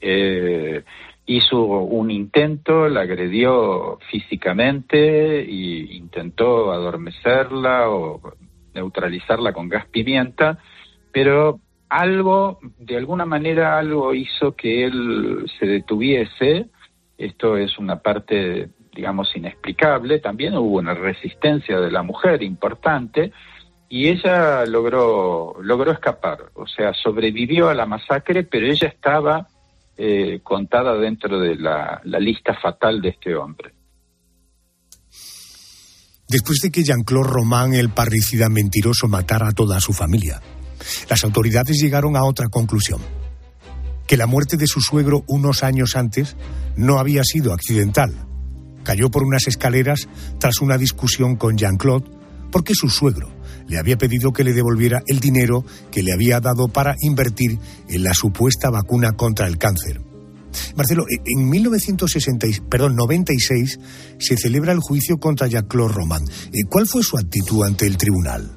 Eh, 0.00 0.82
hizo 1.28 1.60
un 1.62 2.10
intento, 2.10 2.88
la 2.88 3.02
agredió 3.02 3.98
físicamente 4.10 5.40
e 5.40 5.94
intentó 5.94 6.72
adormecerla 6.72 7.90
o 7.90 8.20
neutralizarla 8.74 9.52
con 9.52 9.68
gas 9.68 9.86
pimienta, 9.86 10.58
pero 11.12 11.60
algo, 11.90 12.58
de 12.78 12.96
alguna 12.96 13.26
manera, 13.26 13.78
algo 13.78 14.14
hizo 14.14 14.56
que 14.56 14.84
él 14.84 15.44
se 15.58 15.66
detuviese. 15.66 16.70
Esto 17.18 17.58
es 17.58 17.78
una 17.78 18.00
parte, 18.00 18.70
digamos, 18.94 19.34
inexplicable. 19.36 20.20
También 20.20 20.56
hubo 20.56 20.78
una 20.78 20.94
resistencia 20.94 21.78
de 21.78 21.90
la 21.90 22.02
mujer 22.02 22.42
importante 22.42 23.32
y 23.90 24.08
ella 24.08 24.64
logró, 24.64 25.56
logró 25.60 25.92
escapar. 25.92 26.38
O 26.54 26.66
sea, 26.66 26.94
sobrevivió 26.94 27.68
a 27.68 27.74
la 27.74 27.84
masacre, 27.84 28.44
pero 28.44 28.66
ella 28.66 28.88
estaba 28.88 29.46
eh, 30.00 30.38
contada 30.44 30.96
dentro 30.96 31.40
de 31.40 31.56
la, 31.56 32.00
lista 32.04 32.54
fatal 32.62 33.00
de 33.02 33.08
este 33.08 33.34
hombre. 33.34 33.72
Después 36.28 36.58
de 36.62 36.70
que 36.70 36.84
Jean-Claude 36.84 37.28
Roman, 37.28 37.74
el 37.74 37.90
parricida 37.90 38.48
mentiroso, 38.48 39.08
matara 39.08 39.48
a 39.48 39.52
toda 39.52 39.80
su 39.80 39.92
familia, 39.92 40.40
las 41.10 41.24
autoridades 41.24 41.80
llegaron 41.80 42.16
a 42.16 42.22
otra 42.22 42.46
conclusión. 42.48 43.00
Que 44.06 44.16
la 44.16 44.26
muerte 44.26 44.56
de 44.56 44.68
su 44.68 44.80
suegro 44.80 45.24
unos 45.26 45.64
años 45.64 45.96
antes 45.96 46.36
no 46.76 47.00
había 47.00 47.24
sido 47.24 47.52
accidental. 47.52 48.14
Cayó 48.84 49.10
por 49.10 49.24
unas 49.24 49.48
escaleras 49.48 50.08
tras 50.38 50.60
una 50.60 50.78
discusión 50.78 51.34
con 51.34 51.58
Jean-Claude 51.58 52.08
porque 52.52 52.74
su 52.74 52.88
suegro 52.88 53.37
le 53.68 53.78
había 53.78 53.96
pedido 53.96 54.32
que 54.32 54.44
le 54.44 54.52
devolviera 54.52 55.02
el 55.06 55.20
dinero 55.20 55.64
que 55.92 56.02
le 56.02 56.12
había 56.12 56.40
dado 56.40 56.68
para 56.68 56.96
invertir 57.00 57.58
en 57.88 58.02
la 58.02 58.14
supuesta 58.14 58.70
vacuna 58.70 59.12
contra 59.12 59.46
el 59.46 59.58
cáncer. 59.58 60.00
Marcelo, 60.76 61.04
e, 61.08 61.20
en 61.24 61.48
1966, 61.48 62.62
perdón, 62.68 62.96
96 62.96 64.16
se 64.18 64.36
celebra 64.36 64.72
el 64.72 64.80
juicio 64.80 65.18
contra 65.18 65.46
Jean-Claude 65.46 65.94
Roman. 65.94 66.22
Eh, 66.24 66.64
¿Cuál 66.68 66.86
fue 66.86 67.02
su 67.02 67.16
actitud 67.16 67.64
ante 67.64 67.86
el 67.86 67.96
tribunal? 67.96 68.50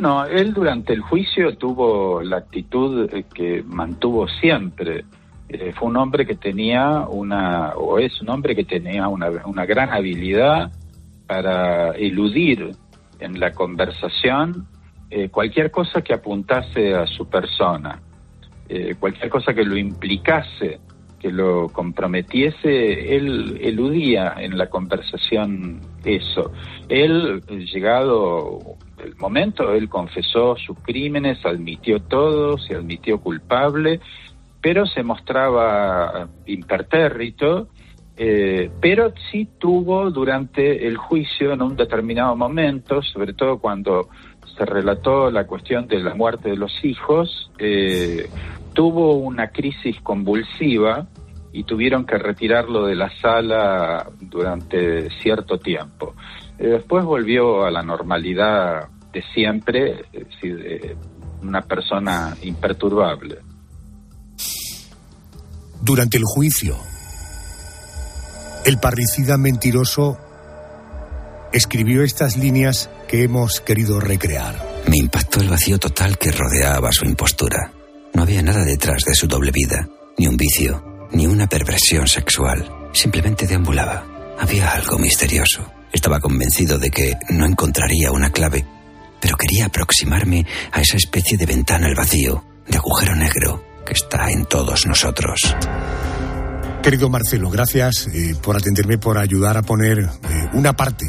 No, 0.00 0.24
él 0.24 0.54
durante 0.54 0.94
el 0.94 1.00
juicio 1.00 1.56
tuvo 1.58 2.22
la 2.22 2.38
actitud 2.38 3.08
eh, 3.12 3.24
que 3.34 3.62
mantuvo 3.66 4.26
siempre. 4.40 5.04
Eh, 5.48 5.72
fue 5.78 5.88
un 5.88 5.96
hombre 5.96 6.24
que 6.26 6.36
tenía 6.36 7.06
una, 7.08 7.74
o 7.74 7.98
es 7.98 8.20
un 8.22 8.30
hombre 8.30 8.54
que 8.54 8.64
tenía 8.64 9.08
una, 9.08 9.28
una 9.44 9.66
gran 9.66 9.90
habilidad 9.90 10.72
para 11.26 11.90
eludir 11.90 12.70
en 13.20 13.38
la 13.38 13.52
conversación 13.52 14.66
eh, 15.10 15.28
cualquier 15.28 15.70
cosa 15.70 16.02
que 16.02 16.14
apuntase 16.14 16.94
a 16.94 17.06
su 17.06 17.28
persona, 17.28 18.00
cualquier 19.00 19.28
cosa 19.28 19.52
que 19.52 19.64
lo 19.64 19.76
implicase, 19.76 20.78
que 21.20 21.30
lo 21.30 21.68
comprometiese, 21.68 23.14
él 23.14 23.58
eludía 23.60 24.34
en 24.38 24.56
la 24.56 24.68
conversación 24.70 25.80
eso. 26.02 26.50
Él, 26.88 27.42
llegado 27.72 28.58
el 29.04 29.14
momento, 29.16 29.72
él 29.74 29.88
confesó 29.88 30.56
sus 30.56 30.78
crímenes, 30.80 31.44
admitió 31.44 32.00
todo, 32.00 32.56
se 32.56 32.74
admitió 32.74 33.20
culpable, 33.20 34.00
pero 34.62 34.86
se 34.86 35.02
mostraba 35.02 36.28
impertérrito, 36.46 37.68
eh, 38.22 38.70
pero 38.82 39.14
sí 39.30 39.48
tuvo 39.56 40.10
durante 40.10 40.86
el 40.86 40.98
juicio 40.98 41.54
en 41.54 41.62
un 41.62 41.74
determinado 41.74 42.36
momento, 42.36 43.00
sobre 43.00 43.32
todo 43.32 43.58
cuando 43.58 44.10
se 44.58 44.66
relató 44.66 45.30
la 45.30 45.46
cuestión 45.46 45.88
de 45.88 46.00
la 46.00 46.14
muerte 46.14 46.50
de 46.50 46.56
los 46.56 46.70
hijos, 46.84 47.50
eh, 47.58 48.28
tuvo 48.74 49.14
una 49.14 49.48
crisis 49.48 49.96
convulsiva 50.02 51.06
y 51.50 51.64
tuvieron 51.64 52.04
que 52.04 52.18
retirarlo 52.18 52.84
de 52.84 52.94
la 52.94 53.08
sala 53.22 54.06
durante 54.20 55.08
cierto 55.22 55.56
tiempo. 55.56 56.12
Eh, 56.58 56.66
después 56.66 57.02
volvió 57.06 57.64
a 57.64 57.70
la 57.70 57.82
normalidad 57.82 58.90
de 59.14 59.22
siempre, 59.32 60.04
una 61.40 61.62
persona 61.62 62.36
imperturbable. 62.42 63.38
Durante 65.82 66.18
el 66.18 66.24
juicio, 66.24 66.76
el 68.64 68.78
parricida 68.78 69.36
mentiroso 69.36 70.18
escribió 71.52 72.02
estas 72.02 72.36
líneas 72.36 72.90
que 73.08 73.22
hemos 73.22 73.60
querido 73.60 74.00
recrear. 74.00 74.82
Me 74.86 74.96
impactó 74.98 75.40
el 75.40 75.48
vacío 75.48 75.78
total 75.78 76.18
que 76.18 76.30
rodeaba 76.30 76.92
su 76.92 77.04
impostura. 77.04 77.72
No 78.14 78.22
había 78.22 78.42
nada 78.42 78.64
detrás 78.64 79.02
de 79.06 79.14
su 79.14 79.26
doble 79.26 79.50
vida, 79.50 79.88
ni 80.18 80.26
un 80.26 80.36
vicio, 80.36 81.08
ni 81.12 81.26
una 81.26 81.46
perversión 81.46 82.06
sexual. 82.06 82.70
Simplemente 82.92 83.46
deambulaba. 83.46 84.04
Había 84.38 84.72
algo 84.72 84.98
misterioso. 84.98 85.70
Estaba 85.92 86.20
convencido 86.20 86.78
de 86.78 86.90
que 86.90 87.16
no 87.30 87.46
encontraría 87.46 88.12
una 88.12 88.30
clave, 88.30 88.64
pero 89.20 89.36
quería 89.36 89.66
aproximarme 89.66 90.46
a 90.72 90.80
esa 90.80 90.96
especie 90.96 91.36
de 91.36 91.46
ventana 91.46 91.86
al 91.86 91.94
vacío, 91.94 92.44
de 92.68 92.78
agujero 92.78 93.16
negro, 93.16 93.64
que 93.84 93.94
está 93.94 94.30
en 94.30 94.44
todos 94.46 94.86
nosotros. 94.86 95.56
Querido 96.82 97.10
Marcelo, 97.10 97.50
gracias 97.50 98.06
eh, 98.06 98.34
por 98.42 98.56
atenderme, 98.56 98.96
por 98.96 99.18
ayudar 99.18 99.58
a 99.58 99.62
poner 99.62 99.98
eh, 99.98 100.08
una 100.54 100.72
parte 100.72 101.04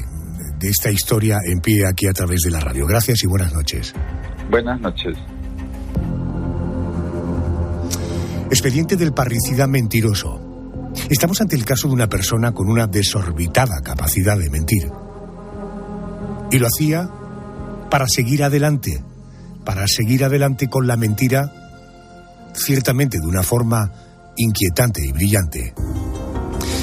de 0.59 0.69
esta 0.69 0.91
historia 0.91 1.37
en 1.45 1.61
pie 1.61 1.87
aquí 1.87 2.07
a 2.07 2.13
través 2.13 2.41
de 2.41 2.51
la 2.51 2.59
radio. 2.59 2.85
Gracias 2.85 3.23
y 3.23 3.27
buenas 3.27 3.53
noches. 3.53 3.93
Buenas 4.49 4.81
noches. 4.81 5.17
Expediente 8.49 8.97
del 8.97 9.13
parricida 9.13 9.65
mentiroso. 9.65 10.91
Estamos 11.09 11.39
ante 11.39 11.55
el 11.55 11.63
caso 11.63 11.87
de 11.87 11.93
una 11.93 12.07
persona 12.07 12.51
con 12.51 12.69
una 12.69 12.85
desorbitada 12.87 13.79
capacidad 13.81 14.37
de 14.37 14.49
mentir. 14.49 14.91
Y 16.51 16.59
lo 16.59 16.67
hacía 16.67 17.09
para 17.89 18.07
seguir 18.09 18.43
adelante, 18.43 19.01
para 19.63 19.87
seguir 19.87 20.25
adelante 20.25 20.67
con 20.67 20.85
la 20.85 20.97
mentira, 20.97 21.49
ciertamente 22.53 23.19
de 23.21 23.27
una 23.27 23.41
forma 23.41 24.10
inquietante 24.37 25.01
y 25.05 25.11
brillante. 25.11 25.73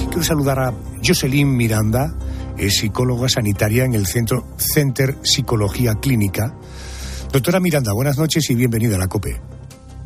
Quiero 0.06 0.22
saludar 0.22 0.58
a 0.60 0.74
Jocelyn 1.04 1.56
Miranda, 1.56 2.14
es 2.56 2.78
psicóloga 2.78 3.28
sanitaria 3.28 3.84
en 3.84 3.94
el 3.94 4.06
Centro 4.06 4.44
Center 4.56 5.16
Psicología 5.22 5.94
Clínica. 5.94 6.54
Doctora 7.32 7.60
Miranda, 7.60 7.92
buenas 7.92 8.18
noches 8.18 8.48
y 8.50 8.54
bienvenida 8.54 8.96
a 8.96 8.98
la 8.98 9.06
COPE. 9.06 9.40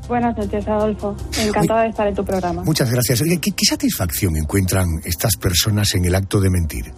Buenas 0.09 0.37
noches, 0.37 0.67
Adolfo. 0.69 1.17
Encantada 1.41 1.83
de 1.83 1.89
estar 1.89 2.07
en 2.07 2.15
tu 2.15 2.25
programa. 2.25 2.63
Muchas 2.65 2.91
gracias. 2.91 3.23
¿qué, 3.23 3.53
¿qué, 3.53 3.65
satisfacción 3.65 4.37
encuentran 4.37 4.87
estas 5.05 5.37
personas 5.37 5.95
en 5.95 6.05
el 6.05 6.15
acto 6.15 6.41
de 6.41 6.51
mentir? 6.51 6.93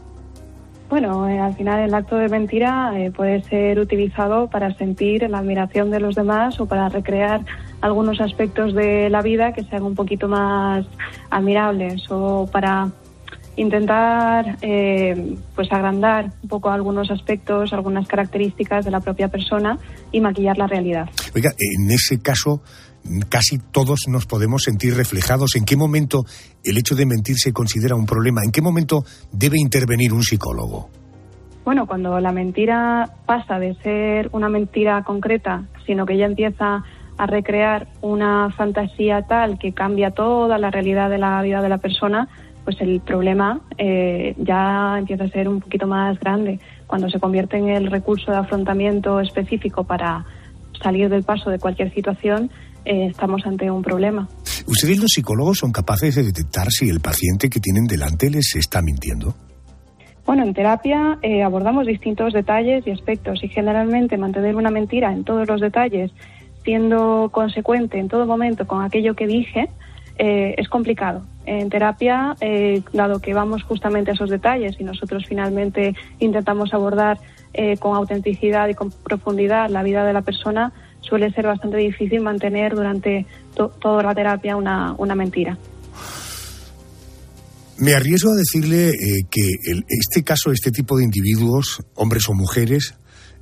Bueno, 0.89 1.29
eh, 1.29 1.39
al 1.39 1.55
final 1.55 1.81
el 1.81 1.95
acto 1.95 2.17
de 2.17 2.29
mentira 2.29 2.93
eh, 2.97 3.11
puede 3.11 3.43
ser 3.45 3.79
utilizado 3.79 4.49
para 4.49 4.73
sentir 4.77 5.29
la 5.29 5.39
admiración 5.39 5.91
de 5.91 5.99
los 5.99 6.15
demás 6.15 6.61
o 6.61 6.67
para 6.67 6.89
recrear 6.89 7.45
algunos 7.85 8.19
aspectos 8.19 8.73
de 8.73 9.11
la 9.11 9.21
vida 9.21 9.53
que 9.53 9.63
sean 9.65 9.83
un 9.83 9.95
poquito 9.95 10.27
más 10.27 10.87
admirables 11.29 12.03
o 12.09 12.49
para 12.51 12.91
intentar 13.57 14.57
eh, 14.63 15.37
pues 15.55 15.71
agrandar 15.71 16.33
un 16.43 16.49
poco 16.49 16.71
algunos 16.71 17.11
aspectos, 17.11 17.75
algunas 17.75 18.09
características 18.09 18.87
de 18.87 18.91
la 18.91 19.01
propia 19.01 19.29
persona 19.29 19.79
y 20.11 20.23
maquillar 20.23 20.57
la 20.57 20.67
realidad. 20.67 21.11
Oiga, 21.35 21.53
en 21.59 21.91
ese 21.91 22.21
caso 22.21 22.63
casi 23.29 23.59
todos 23.59 24.09
nos 24.09 24.25
podemos 24.25 24.63
sentir 24.63 24.97
reflejados. 24.97 25.55
¿En 25.55 25.67
qué 25.67 25.77
momento 25.77 26.25
el 26.65 26.79
hecho 26.79 26.95
de 26.95 27.05
mentir 27.05 27.37
se 27.37 27.53
considera 27.53 27.97
un 27.97 28.07
problema? 28.07 28.41
¿En 28.43 28.51
qué 28.51 28.63
momento 28.63 29.05
debe 29.31 29.59
intervenir 29.61 30.15
un 30.15 30.23
psicólogo? 30.23 30.89
Bueno, 31.67 31.87
cuando 31.87 32.19
la 32.19 32.33
mentira 32.33 33.11
pasa 33.27 33.59
de 33.59 33.75
ser 33.83 34.31
una 34.33 34.49
mentira 34.49 35.03
concreta, 35.03 35.65
sino 35.87 36.07
que 36.07 36.17
ya 36.17 36.25
empieza 36.25 36.83
a 37.17 37.27
recrear 37.27 37.89
una 38.01 38.51
fantasía 38.51 39.23
tal 39.23 39.59
que 39.59 39.73
cambia 39.73 40.11
toda 40.11 40.59
la 40.59 40.71
realidad 40.71 41.11
de 41.11 41.19
la 41.19 41.41
vida 41.43 41.63
de 41.63 41.69
la 41.69 41.79
persona, 41.79 42.29
pues 42.65 42.81
el 42.81 43.01
problema 43.01 43.61
eh, 43.79 44.35
ya 44.39 44.97
empieza 44.99 45.25
a 45.25 45.29
ser 45.29 45.49
un 45.49 45.61
poquito 45.61 45.87
más 45.87 46.19
grande. 46.19 46.59
Cuando 46.87 47.09
se 47.09 47.21
convierte 47.21 47.57
en 47.57 47.69
el 47.69 47.91
recurso 47.91 48.31
de 48.31 48.39
afrontamiento 48.39 49.21
específico 49.21 49.85
para 49.85 50.25
salir 50.83 51.09
del 51.09 51.23
paso 51.23 51.51
de 51.51 51.59
cualquier 51.59 51.93
situación, 51.93 52.51
eh, 52.85 53.07
estamos 53.11 53.47
ante 53.47 53.71
un 53.71 53.83
problema. 53.83 54.29
¿Ustedes 54.67 54.99
los 54.99 55.11
psicólogos 55.11 55.59
son 55.59 55.73
capaces 55.73 56.15
de 56.15 56.23
detectar 56.23 56.69
si 56.71 56.89
el 56.89 57.01
paciente 57.01 57.49
que 57.49 57.61
tienen 57.61 57.85
delante 57.85 58.31
les 58.31 58.57
está 58.57 58.81
mintiendo? 58.83 59.35
Bueno, 60.27 60.43
en 60.43 60.55
terapia 60.55 61.19
eh, 61.21 61.43
abordamos 61.43 61.87
distintos 61.87 62.33
detalles 62.33 62.87
y 62.87 62.91
aspectos 62.91 63.45
y 63.45 63.49
generalmente 63.49 64.17
mantener 64.17 64.57
una 64.57 64.71
mentira 64.71 65.13
en 65.13 65.23
todos 65.23 65.47
los 65.47 65.61
detalles, 65.61 66.13
siendo 66.65 67.29
consecuente 67.33 67.99
en 67.99 68.09
todo 68.09 68.27
momento 68.27 68.67
con 68.67 68.83
aquello 68.83 69.15
que 69.15 69.27
dije, 69.27 69.69
eh, 70.19 70.55
es 70.59 70.69
complicado. 70.69 71.23
En 71.47 71.69
terapia, 71.69 72.35
dado 72.93 73.21
que 73.21 73.35
vamos 73.35 73.63
justamente 73.65 74.11
a 74.11 74.15
esos 74.15 74.31
detalles 74.31 74.77
y 74.81 74.85
nosotros 74.85 75.25
finalmente 75.29 75.95
intentamos 76.19 76.73
abordar 76.73 77.19
con 77.79 77.95
autenticidad 77.95 78.67
y 78.69 78.75
con 78.75 78.91
profundidad 78.91 79.69
la 79.69 79.83
vida 79.83 80.05
de 80.05 80.13
la 80.15 80.23
persona, 80.23 80.73
suele 81.01 81.31
ser 81.33 81.47
bastante 81.47 81.77
difícil 81.77 82.21
mantener 82.23 82.75
durante 82.75 83.27
toda 83.55 84.03
la 84.03 84.15
terapia 84.15 84.57
una, 84.57 84.95
una 84.97 85.15
mentira. 85.15 85.57
Me 87.79 87.93
arriesgo 87.95 88.31
a 88.31 88.37
decirle 88.37 88.89
eh, 88.91 89.23
que 89.31 89.51
el- 89.71 89.85
este 89.89 90.23
caso, 90.23 90.51
este 90.53 90.71
tipo 90.71 90.97
de 90.97 91.05
individuos, 91.05 91.83
hombres 91.95 92.29
o 92.29 92.33
mujeres, 92.33 92.95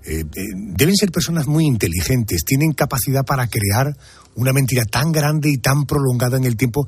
eh, 0.05 0.21
eh, 0.21 0.25
deben 0.55 0.95
ser 0.97 1.11
personas 1.11 1.47
muy 1.47 1.65
inteligentes, 1.65 2.45
tienen 2.45 2.73
capacidad 2.73 3.25
para 3.25 3.47
crear 3.47 3.95
una 4.35 4.53
mentira 4.53 4.85
tan 4.85 5.12
grande 5.12 5.51
y 5.51 5.59
tan 5.59 5.85
prolongada 5.85 6.37
en 6.37 6.45
el 6.45 6.57
tiempo. 6.57 6.87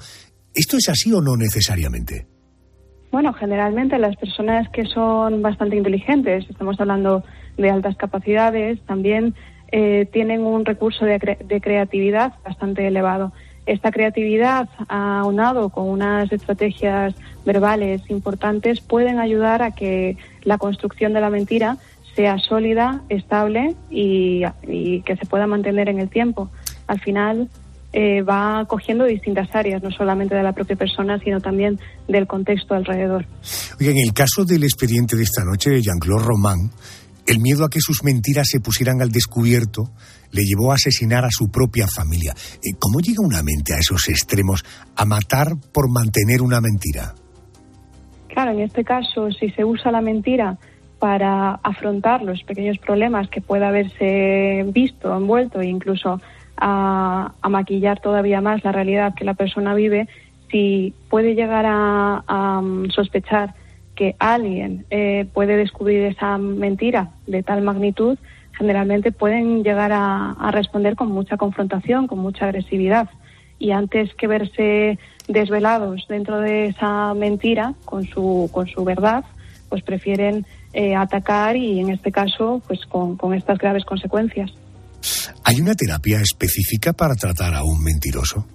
¿Esto 0.55 0.77
es 0.77 0.89
así 0.89 1.13
o 1.13 1.21
no 1.21 1.37
necesariamente? 1.37 2.27
Bueno, 3.13 3.33
generalmente 3.33 3.99
las 3.99 4.17
personas 4.17 4.69
que 4.71 4.85
son 4.87 5.43
bastante 5.43 5.77
inteligentes, 5.77 6.47
estamos 6.51 6.81
hablando 6.81 7.23
de 7.57 7.71
altas 7.71 7.97
capacidades, 7.97 8.85
también 8.87 9.35
eh, 9.71 10.09
tienen 10.13 10.43
un 10.43 10.65
recurso 10.65 11.05
de, 11.05 11.39
de 11.45 11.61
creatividad 11.61 12.35
bastante 12.45 12.87
elevado. 12.87 13.33
Esta 13.67 13.93
creatividad, 13.93 14.69
aunado 14.89 15.71
con 15.71 15.89
unas 15.89 16.31
estrategias 16.33 17.15
verbales 17.47 18.03
importantes, 18.11 18.81
pueden 18.81 19.19
ayudar 19.21 19.63
a 19.63 19.71
que 19.71 20.19
la 20.43 20.59
construcción 20.59 21.15
de 21.15 21.21
la 21.21 21.31
mentira 21.31 21.79
sea 22.15 22.39
sólida, 22.39 23.03
estable 23.09 23.75
y, 23.91 24.43
y 24.67 25.03
que 25.03 25.17
se 25.17 25.27
pueda 25.27 25.47
mantener 25.47 25.89
en 25.89 26.01
el 26.01 26.09
tiempo. 26.09 26.51
Al 26.87 27.01
final 27.01 27.49
eh, 27.97 28.23
va 28.23 28.65
cogiendo 28.67 29.05
distintas 29.05 29.55
áreas, 29.55 29.81
no 29.81 29.91
solamente 29.93 30.35
de 30.35 30.43
la 30.43 30.53
propia 30.53 30.75
persona, 30.75 31.19
sino 31.21 31.41
también 31.41 31.79
del 32.09 32.27
contexto 32.27 32.75
alrededor. 32.75 33.25
Oiga, 33.79 33.93
en 33.93 33.99
el 33.99 34.13
caso 34.13 34.45
del 34.45 34.65
expediente 34.65 35.17
de 35.17 35.23
esta 35.23 35.45
noche 35.45 35.71
de 35.71 35.81
Jean-Claude 35.81 36.25
Román, 36.25 36.73
el 37.27 37.39
miedo 37.39 37.65
a 37.65 37.71
que 37.71 37.81
sus 37.81 38.03
mentiras 38.03 38.49
se 38.51 38.59
pusieran 38.59 39.01
al 39.01 39.11
descubierto 39.11 39.93
le 40.33 40.43
llevó 40.43 40.73
a 40.73 40.75
asesinar 40.75 41.25
a 41.25 41.31
su 41.31 41.49
propia 41.53 41.87
familia. 41.87 42.35
Eh, 42.57 42.75
¿Cómo 42.81 42.99
llega 42.99 43.25
una 43.25 43.45
mente 43.45 43.75
a 43.75 43.79
esos 43.79 44.09
extremos, 44.09 44.65
a 44.97 45.05
matar 45.05 45.57
por 45.73 45.89
mantener 45.89 46.43
una 46.43 46.61
mentira? 46.61 47.15
Claro, 48.27 48.51
en 48.51 48.61
este 48.63 48.83
caso, 48.83 49.31
si 49.31 49.51
se 49.51 49.65
usa 49.65 49.93
la 49.93 50.01
mentira 50.01 50.59
para 51.05 51.61
afrontar 51.63 52.23
los 52.23 52.43
pequeños 52.45 52.79
problemas 52.79 53.29
que 53.29 53.43
pueda 53.43 53.69
haberse 53.69 54.65
visto, 54.69 55.15
envuelto 55.15 55.61
e 55.61 55.67
incluso 55.67 56.19
a, 56.57 57.31
maquillar 57.47 58.01
todavía 58.01 58.41
más 58.41 58.65
la 58.65 58.73
realidad 58.73 59.13
que 59.15 59.27
la 59.27 59.35
persona 59.35 59.75
vive, 59.75 60.09
si 60.51 60.95
puede 61.11 61.35
llegar 61.35 61.67
a, 61.67 62.25
a, 62.27 62.63
mm, 62.63 62.89
sospechar 62.89 63.53
que 63.95 64.17
alguien 64.19 64.87
eh, 64.89 65.27
puede 65.35 65.59
descubrir 65.59 66.05
esa 66.05 66.39
mentira 66.39 67.11
de 67.27 67.43
tal 67.43 67.61
magnitud, 67.61 68.17
generalmente 68.57 69.13
pueden 69.13 69.63
llegar 69.63 69.93
a, 69.93 70.31
a 70.31 70.53
responder 70.53 70.97
con 70.97 71.13
mucha 71.13 71.37
confrontación, 71.37 72.07
con 72.07 72.21
mucha 72.21 72.47
agresividad. 72.47 73.11
Y 73.59 73.73
antes 73.73 74.15
que 74.15 74.27
verse 74.27 74.99
desvelados 75.29 76.07
dentro 76.09 76.41
de 76.41 76.69
esa 76.69 77.13
mentira 77.13 77.75
con 77.85 78.05
su, 78.05 78.49
con 78.55 78.69
su 78.69 78.85
verdad, 78.85 79.23
pues 79.69 79.83
prefieren 79.83 80.47
eh, 80.75 80.95
atacar 80.95 81.57
y 81.57 81.81
en 81.81 81.91
este 81.91 82.13
caso 82.13 82.61
pues 82.67 82.85
con, 82.87 83.17
con 83.17 83.33
estas 83.33 83.59
graves 83.59 83.85
consecuencias. 83.85 84.51
¿Hay 85.45 85.61
una 85.61 85.75
terapia 85.75 86.21
específica 86.21 86.93
para 86.93 87.15
tratar 87.15 87.55
a 87.55 87.63
un 87.63 87.83
mentiroso? 87.83 88.47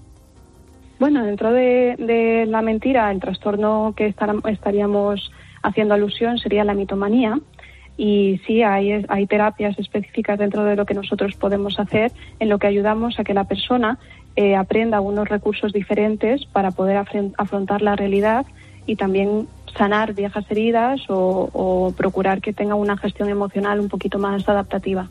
Bueno, 1.00 1.24
dentro 1.24 1.52
de, 1.54 1.96
de 1.98 2.46
la 2.46 2.62
mentira, 2.62 3.10
el 3.12 3.20
trastorno 3.20 3.94
que 3.96 4.08
estar- 4.14 4.42
estaríamos 4.52 5.32
haciendo 5.64 5.94
alusión 5.94 6.38
sería 6.38 6.64
la 6.64 6.74
mitomanía. 6.74 7.40
Y 7.96 8.40
sí, 8.48 8.64
hay, 8.64 9.06
hay 9.10 9.28
terapias 9.28 9.78
específicas 9.78 10.40
dentro 10.40 10.64
de 10.64 10.76
lo 10.76 10.86
que 10.86 10.94
nosotros 10.94 11.36
podemos 11.36 11.80
hacer, 11.80 12.12
en 12.40 12.48
lo 12.50 12.58
que 12.58 12.68
ayudamos 12.68 13.20
a 13.20 13.24
que 13.26 13.34
la 13.34 13.44
persona 13.44 14.00
eh, 14.38 14.56
aprenda 14.56 15.02
unos 15.02 15.28
recursos 15.28 15.74
diferentes 15.74 16.46
para 16.46 16.72
poder 16.72 16.98
afrontar 17.38 17.82
la 17.82 17.96
realidad 17.98 18.46
y 18.86 18.96
también 18.96 19.48
sanar 19.78 20.14
viejas 20.14 20.46
heridas 20.50 21.02
o, 21.10 21.50
o 21.54 21.92
procurar 21.92 22.42
que 22.42 22.54
tenga 22.54 22.76
una 22.76 22.98
gestión 22.98 23.30
emocional 23.30 23.80
un 23.80 23.90
poquito 23.90 24.20
más 24.20 24.48
adaptativa. 24.48 25.10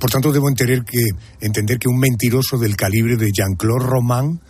Por 0.00 0.10
tanto, 0.10 0.32
debo 0.32 0.48
entender 0.48 0.84
que, 0.84 1.06
entender 1.40 1.78
que 1.78 1.88
un 1.88 1.98
mentiroso 1.98 2.56
del 2.58 2.76
calibre 2.76 3.16
de 3.16 3.30
Jean-Claude 3.32 3.84
Román 3.84 4.40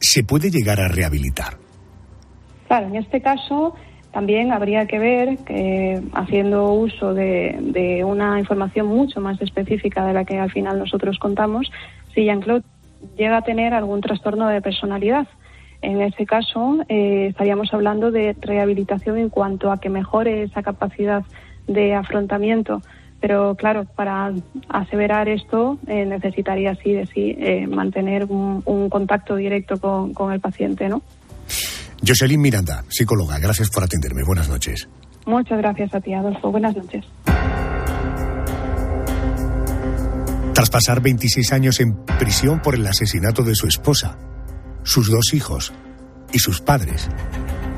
se 0.00 0.22
puede 0.22 0.50
llegar 0.50 0.80
a 0.80 0.88
rehabilitar. 0.88 1.56
Claro, 2.68 2.86
en 2.88 2.96
este 2.96 3.20
caso 3.20 3.74
también 4.12 4.52
habría 4.52 4.86
que 4.86 4.98
ver 4.98 5.38
que 5.38 6.00
haciendo 6.12 6.72
uso 6.72 7.14
de, 7.14 7.58
de 7.60 8.02
una 8.04 8.38
información 8.38 8.86
mucho 8.86 9.20
más 9.20 9.40
específica 9.42 10.06
de 10.06 10.14
la 10.14 10.24
que 10.24 10.38
al 10.38 10.50
final 10.50 10.78
nosotros 10.78 11.18
contamos, 11.18 11.70
si 12.14 12.24
Jean-Claude 12.24 12.64
llega 13.16 13.38
a 13.38 13.42
tener 13.42 13.74
algún 13.74 14.00
trastorno 14.00 14.48
de 14.48 14.62
personalidad. 14.62 15.28
En 15.82 16.00
ese 16.00 16.26
caso, 16.26 16.78
eh, 16.88 17.28
estaríamos 17.30 17.72
hablando 17.72 18.10
de 18.10 18.36
rehabilitación 18.40 19.18
en 19.18 19.28
cuanto 19.28 19.70
a 19.70 19.78
que 19.78 19.90
mejore 19.90 20.42
esa 20.42 20.62
capacidad 20.62 21.24
de 21.66 21.94
afrontamiento. 21.94 22.82
Pero 23.20 23.54
claro, 23.54 23.84
para 23.84 24.32
aseverar 24.68 25.28
esto 25.28 25.78
eh, 25.86 26.04
necesitaría 26.04 26.74
sí 26.76 26.92
de 26.92 27.06
sí 27.06 27.34
eh, 27.38 27.66
mantener 27.66 28.26
un, 28.26 28.62
un 28.64 28.90
contacto 28.90 29.36
directo 29.36 29.78
con, 29.78 30.12
con 30.12 30.32
el 30.32 30.40
paciente, 30.40 30.88
¿no? 30.88 31.02
Jocelyn 32.06 32.40
Miranda, 32.40 32.84
psicóloga, 32.88 33.38
gracias 33.38 33.70
por 33.70 33.84
atenderme. 33.84 34.22
Buenas 34.22 34.48
noches. 34.48 34.88
Muchas 35.24 35.58
gracias 35.58 35.94
a 35.94 36.00
ti, 36.00 36.12
Adolfo. 36.12 36.52
Buenas 36.52 36.76
noches. 36.76 37.04
Tras 40.56 40.70
pasar 40.70 41.02
26 41.02 41.52
años 41.52 41.80
en 41.80 41.96
prisión 42.18 42.60
por 42.60 42.74
el 42.74 42.86
asesinato 42.86 43.42
de 43.42 43.54
su 43.54 43.66
esposa, 43.66 44.16
sus 44.86 45.10
dos 45.10 45.34
hijos 45.34 45.72
y 46.32 46.38
sus 46.38 46.60
padres, 46.60 47.08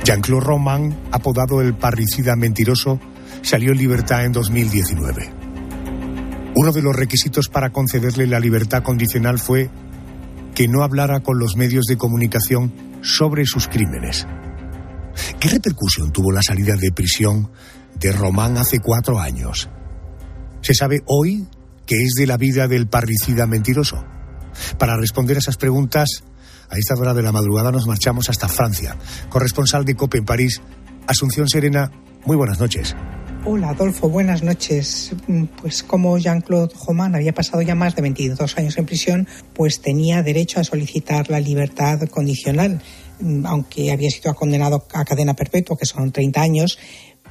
Jean-Claude 0.05 0.45
Roman, 0.45 0.97
apodado 1.11 1.61
el 1.61 1.75
parricida 1.75 2.37
mentiroso, 2.37 3.01
salió 3.43 3.73
en 3.73 3.79
libertad 3.79 4.25
en 4.25 4.33
2019. 4.33 5.33
Uno 6.55 6.73
de 6.73 6.83
los 6.83 6.95
requisitos 6.95 7.49
para 7.49 7.71
concederle 7.71 8.27
la 8.27 8.41
libertad 8.41 8.83
condicional 8.83 9.39
fue 9.39 9.71
que 10.55 10.69
no 10.69 10.83
hablara 10.83 11.21
con 11.21 11.39
los 11.39 11.57
medios 11.57 11.87
de 11.87 11.97
comunicación 11.97 12.73
sobre 13.01 13.47
sus 13.47 13.69
crímenes. 13.69 14.27
¿Qué 15.41 15.49
repercusión 15.49 16.13
tuvo 16.13 16.31
la 16.31 16.43
salida 16.43 16.77
de 16.77 16.93
prisión 16.93 17.51
de 17.99 18.13
Román 18.13 18.59
hace 18.59 18.81
cuatro 18.81 19.19
años? 19.19 19.71
¿Se 20.61 20.75
sabe 20.75 21.03
hoy 21.07 21.47
qué 21.87 22.03
es 22.03 22.15
de 22.19 22.27
la 22.27 22.37
vida 22.37 22.69
del 22.69 22.87
parricida 22.87 23.47
mentiroso? 23.47 24.05
Para 24.79 24.97
responder 24.97 25.37
a 25.37 25.41
esas 25.41 25.57
preguntas, 25.57 26.25
a 26.71 26.79
esta 26.79 26.95
hora 26.95 27.15
de 27.15 27.23
la 27.23 27.33
madrugada 27.33 27.73
nos 27.73 27.87
marchamos 27.87 28.29
hasta 28.29 28.49
Francia. 28.49 28.97
Corresponsal 29.29 29.85
de 29.85 29.95
COPE 29.95 30.19
en 30.19 30.25
París, 30.25 30.61
Asunción 31.07 31.49
Serena, 31.49 31.91
muy 32.25 32.37
buenas 32.37 32.61
noches. 32.61 32.95
Hola 33.45 33.71
Adolfo, 33.71 34.09
buenas 34.09 34.43
noches. 34.43 35.13
Mm, 35.27 35.45
Pues 35.61 35.83
como 35.83 36.19
Jean-Claude 36.19 36.75
Roman 36.87 37.15
había 37.15 37.33
pasado 37.33 37.63
ya 37.63 37.75
más 37.75 37.95
de 37.95 38.03
22 38.03 38.59
años 38.59 38.77
en 38.77 38.85
prisión, 38.85 39.29
pues 39.55 39.81
tenía 39.81 40.23
derecho 40.23 40.61
a 40.61 40.65
solicitar 40.65 41.31
la 41.31 41.41
libertad 41.41 42.01
condicional, 42.09 42.83
Mm, 43.21 43.47
aunque 43.47 43.91
había 43.91 44.11
sido 44.11 44.35
condenado 44.35 44.87
a 44.93 45.05
cadena 45.05 45.35
perpetua, 45.35 45.77
que 45.77 45.87
son 45.87 46.13
30 46.13 46.41
años, 46.41 46.79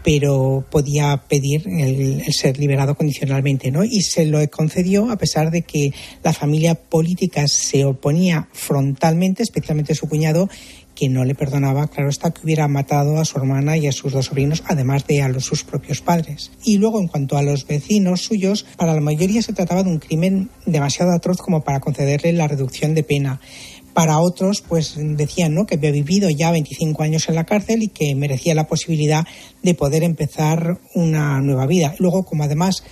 pero 0.07 0.63
podía 0.71 1.23
pedir 1.27 1.67
el, 1.67 2.23
ser 2.31 2.57
liberado 2.59 2.95
condicionalmente, 2.95 3.71
¿no? 3.71 3.83
Y 3.83 4.03
se 4.03 4.25
lo 4.25 4.39
concedió 4.49 5.11
a 5.11 5.17
pesar 5.17 5.51
de 5.51 5.63
que 5.63 5.91
la 6.23 6.31
familia 6.31 6.75
política 6.75 7.45
se 7.49 7.83
oponía 7.83 8.47
frontalmente, 8.53 9.43
especialmente 9.43 9.95
su 9.95 10.07
cuñado, 10.07 10.47
que 10.95 11.09
no 11.09 11.25
le 11.25 11.35
perdonaba, 11.35 11.87
claro 11.87 12.09
está, 12.09 12.31
que 12.31 12.39
hubiera 12.45 12.69
matado 12.69 13.19
a 13.19 13.25
su 13.25 13.37
hermana 13.37 13.75
y 13.75 13.87
a 13.87 13.91
sus 13.91 14.13
dos 14.13 14.27
sobrinos, 14.27 14.63
además 14.65 15.05
de 15.07 15.21
a 15.21 15.27
los, 15.27 15.43
sus 15.43 15.65
propios 15.65 15.99
padres. 15.99 16.51
Y 16.63 16.77
luego, 16.77 17.01
en 17.01 17.09
cuanto 17.09 17.35
a 17.35 17.43
los 17.43 17.67
vecinos 17.67 18.21
suyos, 18.21 18.65
para 18.77 18.95
la 18.95 19.01
mayoría 19.01 19.41
se 19.41 19.51
trataba 19.51 19.83
de 19.83 19.89
un 19.89 19.99
crimen 19.99 20.49
demasiado 20.65 21.11
atroz 21.11 21.37
como 21.37 21.65
para 21.65 21.81
concederle 21.81 22.31
la 22.31 22.47
reducción 22.47 22.95
de 22.95 23.03
pena. 23.03 23.41
Para 23.97 24.19
otros, 24.19 24.61
pues 24.61 24.93
decían 24.95 25.55
¿no? 25.55 25.65
que 25.65 25.73
había 25.73 25.89
vivido 25.89 26.29
ya 26.29 26.51
25 26.51 27.01
años 27.01 27.29
en 27.29 27.33
la 27.33 27.45
cárcel 27.47 27.81
y 27.81 27.87
que 27.87 28.13
merecía 28.13 28.53
la 28.53 28.67
posibilidad 28.67 29.25
de 29.63 29.73
poder 29.73 30.03
empezar 30.03 30.79
una 30.93 31.41
nueva 31.41 31.65
vida. 31.65 31.95
Luego, 31.97 32.23
como 32.23 32.43
además 32.43 32.83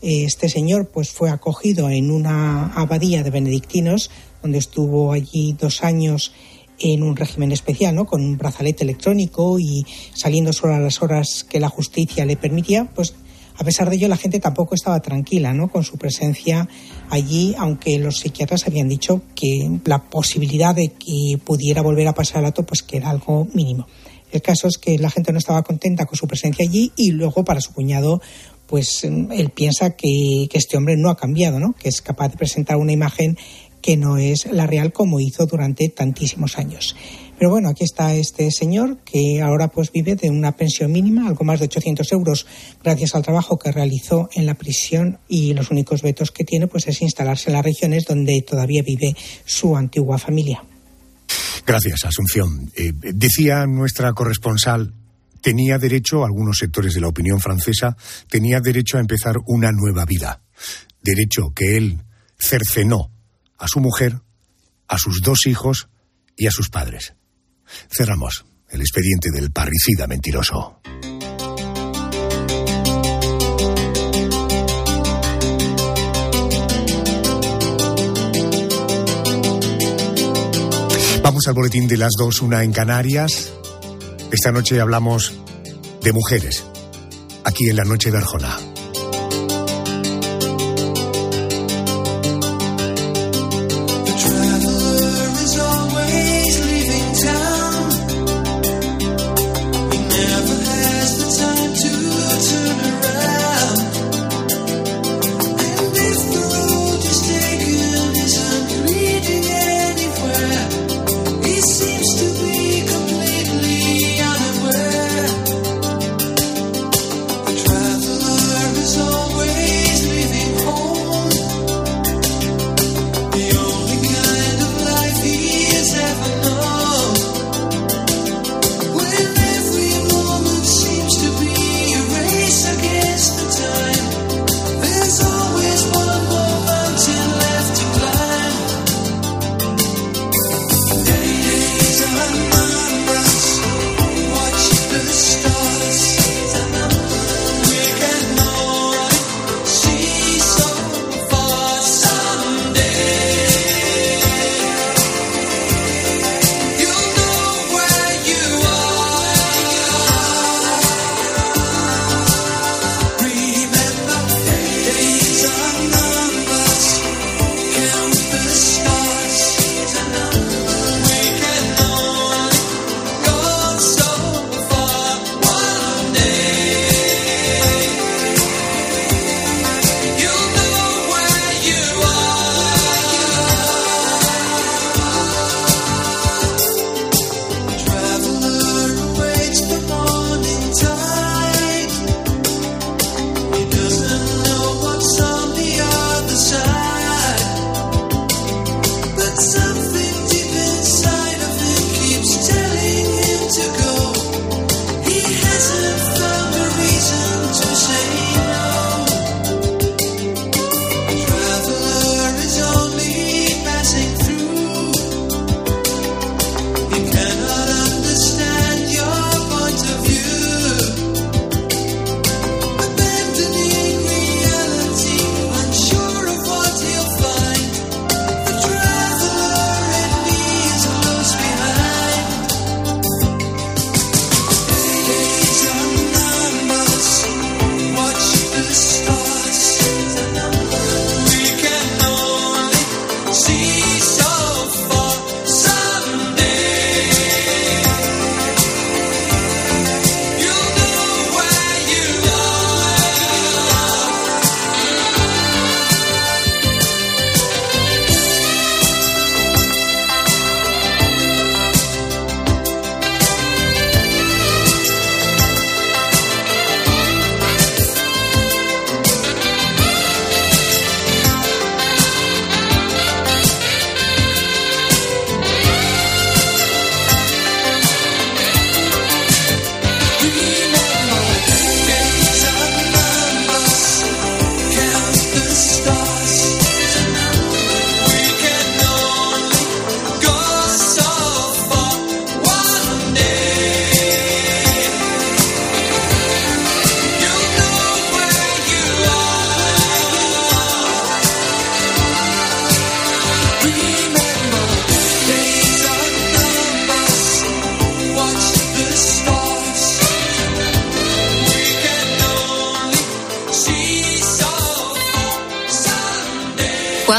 eh, 0.00 0.24
este 0.24 0.48
señor 0.48 0.88
pues 0.88 1.10
fue 1.10 1.28
acogido 1.28 1.90
en 1.90 2.10
una 2.10 2.68
abadía 2.68 3.22
de 3.22 3.28
benedictinos, 3.28 4.10
donde 4.40 4.56
estuvo 4.56 5.12
allí 5.12 5.52
dos 5.52 5.84
años 5.84 6.32
en 6.78 7.02
un 7.02 7.14
régimen 7.14 7.52
especial, 7.52 7.94
¿no? 7.94 8.06
con 8.06 8.22
un 8.22 8.38
brazalete 8.38 8.84
electrónico 8.84 9.58
y 9.58 9.84
saliendo 10.14 10.54
solo 10.54 10.76
a 10.76 10.80
las 10.80 11.02
horas 11.02 11.44
que 11.46 11.60
la 11.60 11.68
justicia 11.68 12.24
le 12.24 12.36
permitía, 12.38 12.86
pues 12.86 13.12
a 13.56 13.64
pesar 13.64 13.88
de 13.88 13.96
ello 13.96 14.08
la 14.08 14.16
gente 14.16 14.40
tampoco 14.40 14.74
estaba 14.74 15.00
tranquila 15.00 15.52
¿no? 15.52 15.68
con 15.68 15.84
su 15.84 15.96
presencia 15.96 16.68
allí, 17.10 17.54
aunque 17.58 17.98
los 17.98 18.18
psiquiatras 18.18 18.66
habían 18.66 18.88
dicho 18.88 19.22
que 19.34 19.80
la 19.84 20.02
posibilidad 20.02 20.74
de 20.74 20.88
que 20.88 21.38
pudiera 21.42 21.82
volver 21.82 22.08
a 22.08 22.14
pasar 22.14 22.38
al 22.38 22.46
acto 22.46 22.64
pues 22.64 22.82
que 22.82 22.96
era 22.96 23.10
algo 23.10 23.46
mínimo. 23.52 23.86
El 24.32 24.42
caso 24.42 24.66
es 24.66 24.78
que 24.78 24.98
la 24.98 25.10
gente 25.10 25.32
no 25.32 25.38
estaba 25.38 25.62
contenta 25.62 26.06
con 26.06 26.16
su 26.16 26.26
presencia 26.26 26.64
allí 26.64 26.92
y 26.96 27.12
luego 27.12 27.44
para 27.44 27.60
su 27.60 27.72
cuñado 27.72 28.20
pues 28.66 29.04
él 29.04 29.50
piensa 29.54 29.90
que, 29.90 30.48
que 30.50 30.58
este 30.58 30.76
hombre 30.76 30.96
no 30.96 31.10
ha 31.10 31.16
cambiado, 31.16 31.60
¿no? 31.60 31.74
que 31.78 31.88
es 31.88 32.00
capaz 32.00 32.30
de 32.30 32.38
presentar 32.38 32.76
una 32.76 32.92
imagen 32.92 33.38
que 33.84 33.98
no 33.98 34.16
es 34.16 34.46
la 34.46 34.66
real 34.66 34.94
como 34.94 35.20
hizo 35.20 35.44
durante 35.44 35.90
tantísimos 35.90 36.56
años. 36.56 36.96
Pero 37.36 37.50
bueno, 37.50 37.68
aquí 37.68 37.84
está 37.84 38.14
este 38.14 38.50
señor 38.50 38.96
que 39.04 39.42
ahora 39.42 39.68
pues 39.68 39.92
vive 39.92 40.14
de 40.14 40.30
una 40.30 40.52
pensión 40.52 40.90
mínima, 40.90 41.28
algo 41.28 41.44
más 41.44 41.58
de 41.58 41.66
800 41.66 42.10
euros, 42.12 42.46
gracias 42.82 43.14
al 43.14 43.22
trabajo 43.22 43.58
que 43.58 43.72
realizó 43.72 44.30
en 44.32 44.46
la 44.46 44.54
prisión 44.54 45.18
y 45.28 45.52
los 45.52 45.70
únicos 45.70 46.00
vetos 46.00 46.30
que 46.30 46.44
tiene 46.44 46.66
pues 46.66 46.86
es 46.86 47.02
instalarse 47.02 47.50
en 47.50 47.56
las 47.56 47.64
regiones 47.64 48.06
donde 48.06 48.40
todavía 48.40 48.82
vive 48.82 49.14
su 49.44 49.76
antigua 49.76 50.16
familia. 50.16 50.64
Gracias, 51.66 52.06
Asunción. 52.06 52.72
Eh, 52.76 52.92
decía 52.94 53.66
nuestra 53.66 54.14
corresponsal, 54.14 54.94
tenía 55.42 55.76
derecho, 55.76 56.24
algunos 56.24 56.56
sectores 56.56 56.94
de 56.94 57.02
la 57.02 57.08
opinión 57.08 57.38
francesa, 57.38 57.98
tenía 58.30 58.60
derecho 58.60 58.96
a 58.96 59.00
empezar 59.00 59.36
una 59.44 59.72
nueva 59.72 60.06
vida. 60.06 60.40
Derecho 61.02 61.52
que 61.54 61.76
él 61.76 62.00
cercenó 62.38 63.13
a 63.64 63.66
su 63.66 63.80
mujer, 63.80 64.20
a 64.88 64.98
sus 64.98 65.22
dos 65.22 65.46
hijos 65.46 65.88
y 66.36 66.46
a 66.46 66.50
sus 66.50 66.68
padres. 66.68 67.14
Cerramos 67.90 68.44
el 68.68 68.82
expediente 68.82 69.30
del 69.30 69.52
parricida 69.52 70.06
mentiroso. 70.06 70.82
Vamos 81.22 81.48
al 81.48 81.54
boletín 81.54 81.88
de 81.88 81.96
las 81.96 82.12
dos, 82.18 82.42
una 82.42 82.62
en 82.62 82.72
Canarias. 82.72 83.50
Esta 84.30 84.52
noche 84.52 84.78
hablamos 84.78 85.32
de 86.02 86.12
mujeres, 86.12 86.66
aquí 87.44 87.70
en 87.70 87.76
la 87.76 87.84
noche 87.84 88.10
de 88.10 88.18
Arjona. 88.18 88.58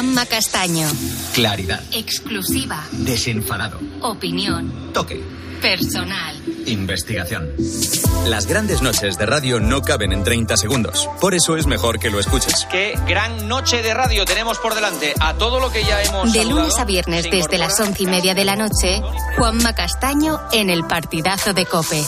Juanma 0.06 0.28
Castaño. 0.28 0.88
Claridad. 1.34 1.82
Exclusiva. 1.92 2.84
Desenfadado. 2.92 3.80
Opinión. 4.02 4.92
Toque. 4.94 5.20
personal. 5.60 6.36
Investigación. 6.68 7.50
Las 8.28 8.46
grandes 8.46 8.84
noches 8.84 9.18
de 9.18 9.26
radio 9.26 9.60
no 9.60 9.82
caben 9.82 10.14
en 10.14 10.24
30 10.24 10.58
segundos. 10.58 11.10
Por 11.20 11.34
eso 11.34 11.58
es 11.58 11.66
mejor 11.66 11.98
que 11.98 12.12
lo 12.12 12.20
escuches. 12.20 12.68
Qué 12.72 12.94
gran 13.08 13.48
noche 13.48 13.82
de 13.82 13.96
radio 13.96 14.26
tenemos 14.26 14.60
por 14.60 14.76
delante. 14.76 15.16
A 15.20 15.34
todo 15.34 15.60
lo 15.60 15.72
que 15.72 15.84
ya 15.84 16.04
hemos. 16.04 16.32
De 16.32 16.40
saludado, 16.42 16.60
lunes 16.60 16.78
a 16.78 16.86
viernes 16.86 17.26
desde 17.32 17.58
las 17.58 17.80
once 17.80 18.04
y 18.04 18.06
media 18.06 18.36
de 18.36 18.46
la 18.46 18.56
noche, 18.56 19.02
Juanma 19.38 19.74
Castaño 19.74 20.40
en 20.52 20.70
el 20.70 20.84
partidazo 20.86 21.54
de 21.54 21.66
Cope. 21.66 22.04